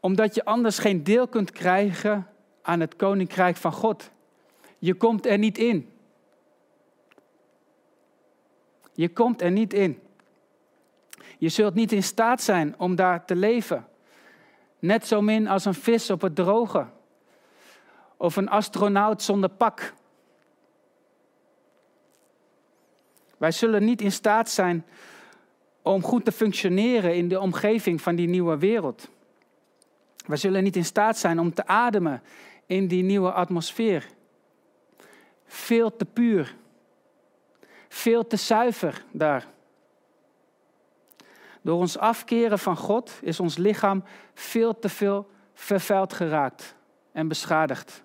Omdat 0.00 0.34
je 0.34 0.44
anders 0.44 0.78
geen 0.78 1.04
deel 1.04 1.28
kunt 1.28 1.50
krijgen 1.50 2.26
aan 2.62 2.80
het 2.80 2.96
koninkrijk 2.96 3.56
van 3.56 3.72
God. 3.72 4.10
Je 4.78 4.94
komt 4.94 5.26
er 5.26 5.38
niet 5.38 5.58
in. 5.58 5.92
Je 8.92 9.08
komt 9.08 9.42
er 9.42 9.50
niet 9.50 9.72
in. 9.72 10.02
Je 11.38 11.48
zult 11.48 11.74
niet 11.74 11.92
in 11.92 12.02
staat 12.02 12.42
zijn 12.42 12.74
om 12.78 12.94
daar 12.94 13.24
te 13.24 13.36
leven. 13.36 13.86
Net 14.78 15.06
zo 15.06 15.20
min 15.20 15.48
als 15.48 15.64
een 15.64 15.74
vis 15.74 16.10
op 16.10 16.20
het 16.20 16.34
droge. 16.34 16.86
Of 18.16 18.36
een 18.36 18.48
astronaut 18.48 19.22
zonder 19.22 19.50
pak. 19.50 19.98
Wij 23.40 23.50
zullen 23.50 23.84
niet 23.84 24.00
in 24.00 24.12
staat 24.12 24.50
zijn 24.50 24.84
om 25.82 26.02
goed 26.02 26.24
te 26.24 26.32
functioneren 26.32 27.14
in 27.14 27.28
de 27.28 27.40
omgeving 27.40 28.00
van 28.00 28.14
die 28.14 28.28
nieuwe 28.28 28.58
wereld. 28.58 29.08
Wij 30.26 30.36
zullen 30.36 30.62
niet 30.62 30.76
in 30.76 30.84
staat 30.84 31.18
zijn 31.18 31.38
om 31.38 31.54
te 31.54 31.66
ademen 31.66 32.22
in 32.66 32.88
die 32.88 33.02
nieuwe 33.02 33.32
atmosfeer. 33.32 34.06
Veel 35.46 35.96
te 35.96 36.04
puur. 36.04 36.56
Veel 37.88 38.26
te 38.26 38.36
zuiver 38.36 39.04
daar. 39.10 39.46
Door 41.62 41.78
ons 41.78 41.98
afkeren 41.98 42.58
van 42.58 42.76
God 42.76 43.18
is 43.22 43.40
ons 43.40 43.56
lichaam 43.56 44.04
veel 44.34 44.78
te 44.78 44.88
veel 44.88 45.30
vervuild 45.54 46.12
geraakt 46.12 46.74
en 47.12 47.28
beschadigd. 47.28 48.02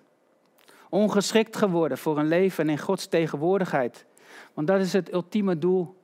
Ongeschikt 0.88 1.56
geworden 1.56 1.98
voor 1.98 2.18
een 2.18 2.28
leven 2.28 2.68
in 2.68 2.78
Gods 2.78 3.06
tegenwoordigheid. 3.06 4.06
Want 4.56 4.68
dat 4.68 4.80
is 4.80 4.92
het 4.92 5.12
ultieme 5.12 5.58
doel 5.58 5.96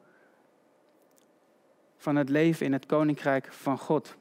van 1.97 2.17
het 2.17 2.29
leven 2.29 2.67
in 2.67 2.73
het 2.73 2.87
koninkrijk 2.87 3.53
van 3.53 3.79
God. 3.79 4.15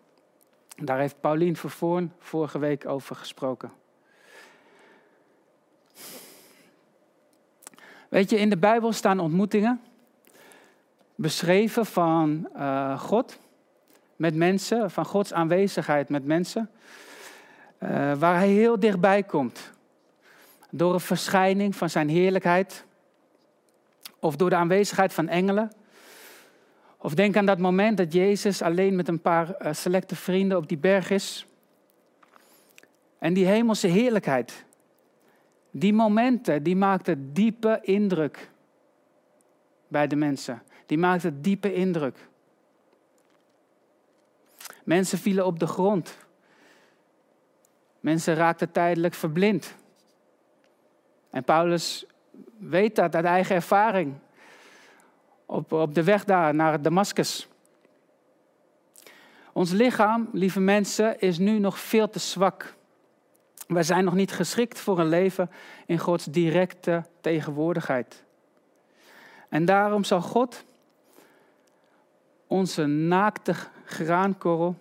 Daar 0.76 1.00
heeft 1.00 1.22
Paulien 1.22 1.56
Vervoorn 1.56 2.14
vorige 2.20 2.60
week 2.60 2.88
over 2.88 3.16
gesproken. 3.16 3.72
Weet 8.10 8.30
je, 8.30 8.38
in 8.38 8.50
de 8.50 8.58
Bijbel 8.58 8.92
staan 8.92 9.20
ontmoetingen 9.20 9.82
beschreven 11.16 11.86
van 11.86 12.50
uh, 12.56 13.00
God 13.00 13.40
met 14.16 14.36
mensen, 14.36 14.92
van 14.92 15.06
Gods 15.06 15.34
aanwezigheid 15.34 16.10
met 16.10 16.26
mensen, 16.26 16.70
uh, 17.80 18.14
waar 18.14 18.36
Hij 18.36 18.50
heel 18.50 18.80
dichtbij 18.80 19.24
komt. 19.24 19.72
Door 20.70 20.94
een 20.94 21.00
verschijning 21.00 21.76
van 21.76 21.90
Zijn 21.90 22.10
heerlijkheid, 22.10 22.86
of 24.22 24.36
door 24.36 24.50
de 24.50 24.56
aanwezigheid 24.56 25.14
van 25.14 25.28
engelen. 25.28 25.72
Of 26.98 27.14
denk 27.14 27.38
aan 27.38 27.46
dat 27.46 27.60
moment 27.60 27.98
dat 27.98 28.14
Jezus 28.14 28.62
alleen 28.62 28.96
met 28.96 29.08
een 29.08 29.22
paar 29.22 29.56
uh, 29.62 29.74
selecte 29.74 30.16
vrienden 30.16 30.58
op 30.58 30.68
die 30.68 30.78
berg 30.78 31.10
is. 31.10 31.46
En 33.20 33.34
die 33.34 33.46
hemelse 33.46 33.88
heerlijkheid, 33.88 34.66
die 35.72 35.94
momenten, 35.94 36.64
die 36.64 36.76
maakten 36.76 37.34
diepe 37.34 37.80
indruk 37.82 38.50
bij 39.88 40.08
de 40.08 40.16
mensen. 40.16 40.64
Die 40.86 40.98
maakten 40.98 41.42
diepe 41.42 41.74
indruk. 41.74 42.18
Mensen 44.84 45.18
vielen 45.18 45.46
op 45.46 45.60
de 45.60 45.68
grond. 45.68 46.18
Mensen 48.00 48.36
raakten 48.36 48.72
tijdelijk 48.72 49.14
verblind. 49.14 49.76
En 51.30 51.44
Paulus 51.44 52.06
weet 52.62 52.95
dat 52.95 53.16
uit 53.16 53.26
eigen 53.26 53.55
ervaring. 53.55 54.14
Op, 55.45 55.72
op 55.72 55.95
de 55.95 56.03
weg 56.03 56.24
daar 56.24 56.55
naar 56.55 56.82
Damascus. 56.82 57.47
Ons 59.53 59.72
lichaam, 59.72 60.30
lieve 60.32 60.59
mensen, 60.59 61.20
is 61.20 61.38
nu 61.38 61.59
nog 61.59 61.80
veel 61.80 62.09
te 62.09 62.20
zwak. 62.20 62.74
Wij 63.68 63.84
zijn 63.84 64.03
nog 64.03 64.14
niet 64.14 64.32
geschikt 64.32 64.80
voor 64.80 64.99
een 64.99 65.07
leven 65.07 65.49
in 65.86 65.97
Gods 65.97 66.26
directe 66.26 67.05
tegenwoordigheid. 67.22 68.24
En 69.49 69.66
daarom 69.66 70.03
zal 70.03 70.22
God 70.22 70.66
onze 72.47 72.86
naakte 72.86 73.53
graankorrel, 73.86 74.76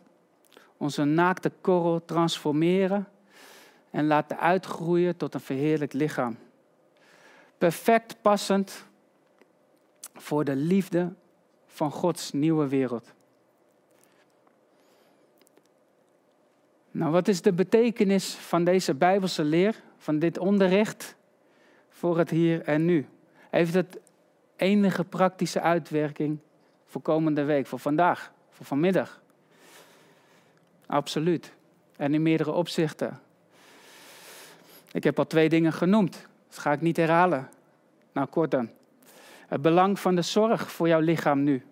onze 0.76 1.04
naakte 1.04 1.52
korrel 1.60 2.04
transformeren 2.04 3.08
en 3.90 4.06
laten 4.06 4.38
uitgroeien 4.38 5.16
tot 5.16 5.34
een 5.34 5.40
verheerlijk 5.40 5.92
lichaam. 5.92 6.36
Perfect 7.60 8.16
passend 8.22 8.84
voor 10.14 10.44
de 10.44 10.56
liefde 10.56 11.12
van 11.66 11.90
Gods 11.90 12.32
nieuwe 12.32 12.68
wereld. 12.68 13.12
Nou, 16.90 17.12
wat 17.12 17.28
is 17.28 17.42
de 17.42 17.52
betekenis 17.52 18.34
van 18.34 18.64
deze 18.64 18.94
Bijbelse 18.94 19.44
leer, 19.44 19.82
van 19.96 20.18
dit 20.18 20.38
onderricht 20.38 21.16
voor 21.88 22.18
het 22.18 22.30
hier 22.30 22.62
en 22.62 22.84
nu? 22.84 23.06
Heeft 23.50 23.74
het 23.74 23.98
enige 24.56 25.04
praktische 25.04 25.60
uitwerking 25.60 26.38
voor 26.84 27.00
komende 27.00 27.44
week, 27.44 27.66
voor 27.66 27.78
vandaag, 27.78 28.32
voor 28.50 28.66
vanmiddag? 28.66 29.20
Absoluut. 30.86 31.52
En 31.96 32.14
in 32.14 32.22
meerdere 32.22 32.52
opzichten. 32.52 33.20
Ik 34.92 35.04
heb 35.04 35.18
al 35.18 35.26
twee 35.26 35.48
dingen 35.48 35.72
genoemd. 35.72 36.28
Dat 36.50 36.58
ga 36.58 36.72
ik 36.72 36.80
niet 36.80 36.96
herhalen. 36.96 37.48
Nou, 38.12 38.26
kort 38.26 38.50
dan. 38.50 38.70
Het 39.46 39.62
belang 39.62 40.00
van 40.00 40.14
de 40.14 40.22
zorg 40.22 40.72
voor 40.72 40.88
jouw 40.88 41.00
lichaam 41.00 41.42
nu. 41.42 41.64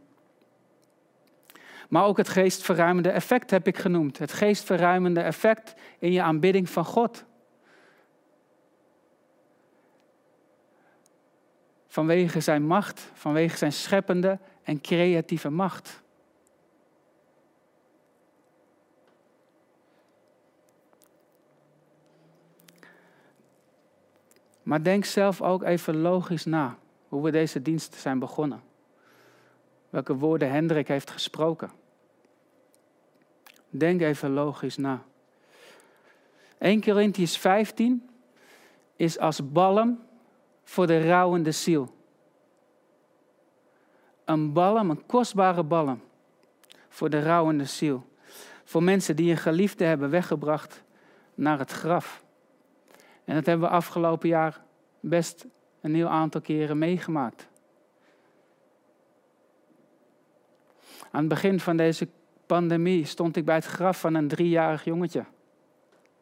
Maar 1.88 2.04
ook 2.04 2.16
het 2.16 2.28
geestverruimende 2.28 3.10
effect 3.10 3.50
heb 3.50 3.66
ik 3.66 3.78
genoemd. 3.78 4.18
Het 4.18 4.32
geestverruimende 4.32 5.20
effect 5.20 5.74
in 5.98 6.12
je 6.12 6.22
aanbidding 6.22 6.70
van 6.70 6.84
God. 6.84 7.24
Vanwege 11.86 12.40
zijn 12.40 12.62
macht, 12.62 13.10
vanwege 13.14 13.56
zijn 13.56 13.72
scheppende 13.72 14.38
en 14.62 14.80
creatieve 14.80 15.50
macht. 15.50 16.02
Maar 24.68 24.82
denk 24.82 25.04
zelf 25.04 25.42
ook 25.42 25.62
even 25.62 25.96
logisch 25.96 26.44
na 26.44 26.78
hoe 27.08 27.22
we 27.22 27.30
deze 27.30 27.62
dienst 27.62 27.94
zijn 27.94 28.18
begonnen. 28.18 28.62
Welke 29.90 30.14
woorden 30.14 30.50
Hendrik 30.50 30.88
heeft 30.88 31.10
gesproken. 31.10 31.70
Denk 33.70 34.00
even 34.00 34.30
logisch 34.30 34.76
na. 34.76 35.02
1 36.58 36.82
Corinthians 36.82 37.38
15 37.38 38.08
is 38.96 39.18
als 39.18 39.52
balm 39.52 40.02
voor 40.64 40.86
de 40.86 41.06
rouwende 41.06 41.52
ziel. 41.52 41.94
Een 44.24 44.52
balm, 44.52 44.90
een 44.90 45.06
kostbare 45.06 45.62
balm 45.62 46.00
voor 46.88 47.10
de 47.10 47.22
rouwende 47.22 47.64
ziel. 47.64 48.06
Voor 48.64 48.82
mensen 48.82 49.16
die 49.16 49.30
een 49.30 49.36
geliefde 49.36 49.84
hebben 49.84 50.10
weggebracht 50.10 50.82
naar 51.34 51.58
het 51.58 51.70
graf. 51.70 52.26
En 53.28 53.34
dat 53.34 53.46
hebben 53.46 53.68
we 53.68 53.74
afgelopen 53.74 54.28
jaar 54.28 54.60
best 55.00 55.46
een 55.80 55.94
heel 55.94 56.08
aantal 56.08 56.40
keren 56.40 56.78
meegemaakt. 56.78 57.48
Aan 61.10 61.20
het 61.20 61.28
begin 61.28 61.60
van 61.60 61.76
deze 61.76 62.08
pandemie 62.46 63.04
stond 63.04 63.36
ik 63.36 63.44
bij 63.44 63.54
het 63.54 63.64
graf 63.64 64.00
van 64.00 64.14
een 64.14 64.28
driejarig 64.28 64.84
jongetje. 64.84 65.24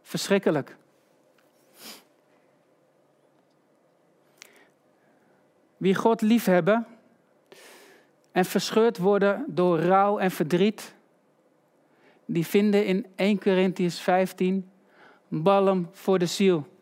Verschrikkelijk. 0.03 0.77
Wie 5.77 5.95
God 5.95 6.21
liefhebben 6.21 6.87
en 8.33 8.45
verscheurd 8.45 8.99
worden 8.99 9.45
door 9.49 9.79
rouw 9.79 10.19
en 10.19 10.31
verdriet, 10.31 10.95
die 12.25 12.47
vinden 12.47 12.87
in 12.87 13.07
1 13.17 13.41
Corinthians 13.41 14.01
15 14.01 14.71
balm 15.29 15.89
voor 15.93 16.19
de 16.19 16.27
ziel. 16.27 16.75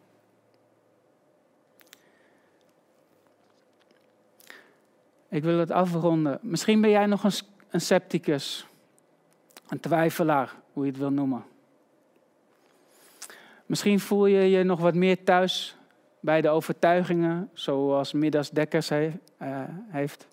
Ik 5.34 5.42
wil 5.42 5.58
het 5.58 5.70
afronden. 5.70 6.38
Misschien 6.42 6.80
ben 6.80 6.90
jij 6.90 7.06
nog 7.06 7.24
een, 7.24 7.32
een 7.70 7.80
scepticus, 7.80 8.66
een 9.68 9.80
twijfelaar, 9.80 10.54
hoe 10.72 10.84
je 10.84 10.90
het 10.90 11.00
wil 11.00 11.10
noemen. 11.10 11.44
Misschien 13.66 14.00
voel 14.00 14.26
je 14.26 14.50
je 14.50 14.62
nog 14.62 14.80
wat 14.80 14.94
meer 14.94 15.24
thuis 15.24 15.76
bij 16.20 16.40
de 16.40 16.48
overtuigingen, 16.48 17.50
zoals 17.52 18.12
Midas 18.12 18.50
Dekkers 18.50 18.88
he, 18.88 19.12
uh, 19.42 19.62
heeft. 19.88 20.26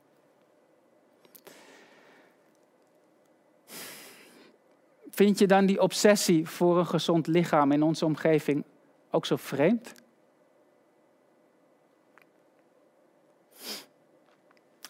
Vind 5.09 5.39
je 5.39 5.47
dan 5.47 5.65
die 5.65 5.81
obsessie 5.81 6.47
voor 6.47 6.77
een 6.77 6.87
gezond 6.87 7.27
lichaam 7.27 7.71
in 7.71 7.83
onze 7.83 8.05
omgeving 8.05 8.63
ook 9.09 9.25
zo 9.25 9.35
vreemd? 9.35 10.00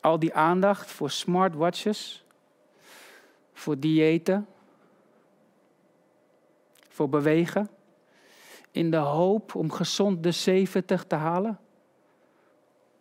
Al 0.02 0.20
die 0.20 0.34
aandacht 0.34 0.91
voor 0.91 1.10
smartwatches, 1.10 2.26
voor 3.54 3.80
diëten, 3.80 4.47
voor 6.89 7.10
bewegen, 7.10 7.70
in 8.72 8.91
de 8.91 8.97
hoop 8.97 9.56
om 9.56 9.72
gezond 9.72 10.24
de 10.24 10.32
70 10.32 11.04
te 11.06 11.16
halen, 11.16 11.60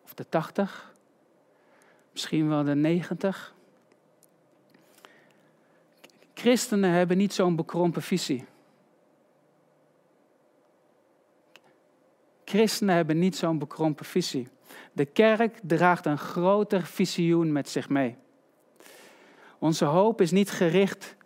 of 0.04 0.14
de 0.14 0.28
80, 0.28 0.94
misschien 2.12 2.48
wel 2.48 2.64
de 2.64 2.74
90. 2.74 3.54
Christenen 6.34 6.90
hebben 6.90 7.16
niet 7.16 7.32
zo'n 7.32 7.56
bekrompen 7.56 8.02
visie. 8.02 8.46
Christenen 12.44 12.94
hebben 12.94 13.18
niet 13.18 13.36
zo'n 13.36 13.58
bekrompen 13.58 14.04
visie. 14.04 14.48
De 14.92 15.04
kerk 15.04 15.58
draagt 15.62 16.06
een 16.06 16.18
groter 16.18 16.82
visioen 16.82 17.52
met 17.52 17.68
zich 17.68 17.88
mee. 17.88 18.16
Onze 19.58 19.84
hoop 19.84 20.20
is 20.20 20.30
niet 20.30 20.50
gericht 20.50 21.16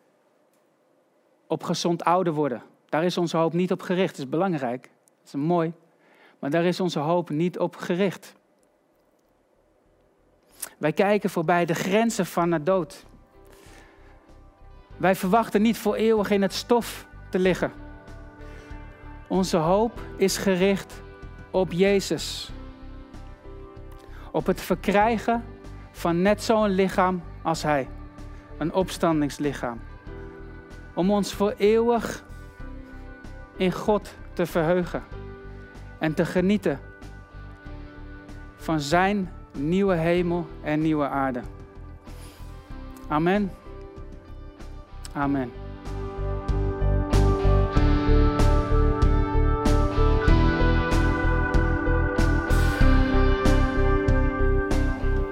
op 1.47 1.63
gezond 1.63 2.05
ouder 2.05 2.33
worden. 2.33 2.63
Daar 2.89 3.05
is 3.05 3.19
onze 3.19 3.37
hoop 3.37 3.53
niet 3.53 3.73
op 3.73 3.83
gericht. 3.83 4.17
Dat 4.17 4.25
is 4.25 4.31
belangrijk. 4.31 4.83
Dat 4.83 5.27
is 5.27 5.35
mooi. 5.35 5.73
Maar 6.39 6.51
daar 6.51 6.65
is 6.65 6.81
onze 6.81 6.99
hoop 6.99 7.31
niet 7.31 7.59
op 7.59 7.77
gericht. 7.77 8.35
Wij 10.79 10.93
kijken 10.93 11.31
voorbij 11.31 11.65
de 11.65 11.75
grenzen 11.75 12.27
van 12.27 12.51
de 12.51 12.63
dood. 12.63 13.05
Wij 14.97 15.15
verwachten 15.15 15.63
niet 15.63 15.79
voor 15.79 15.95
eeuwig 15.95 16.31
in 16.31 16.43
het 16.43 16.53
stof 16.53 17.07
te 17.31 17.39
liggen. 17.39 17.73
Onze 19.29 19.57
hoop 19.57 20.01
is 20.17 20.37
gericht 20.37 21.03
op 21.51 21.73
Jezus. 21.73 22.53
Op 24.35 24.47
het 24.47 24.61
verkrijgen 24.61 25.45
van 25.91 26.23
net 26.23 26.43
zo'n 26.43 26.69
lichaam 26.69 27.23
als 27.43 27.63
Hij. 27.63 27.89
Een 28.59 28.73
opstandingslichaam. 28.73 29.81
Om 30.95 31.11
ons 31.11 31.35
voor 31.35 31.55
eeuwig 31.57 32.25
in 33.57 33.73
God 33.73 34.15
te 34.33 34.47
verheugen. 34.47 35.03
En 35.99 36.15
te 36.15 36.25
genieten 36.25 36.81
van 38.57 38.81
Zijn 38.81 39.33
nieuwe 39.53 39.95
hemel 39.95 40.47
en 40.63 40.81
nieuwe 40.81 41.09
aarde. 41.09 41.41
Amen. 43.09 43.53
Amen. 45.13 45.64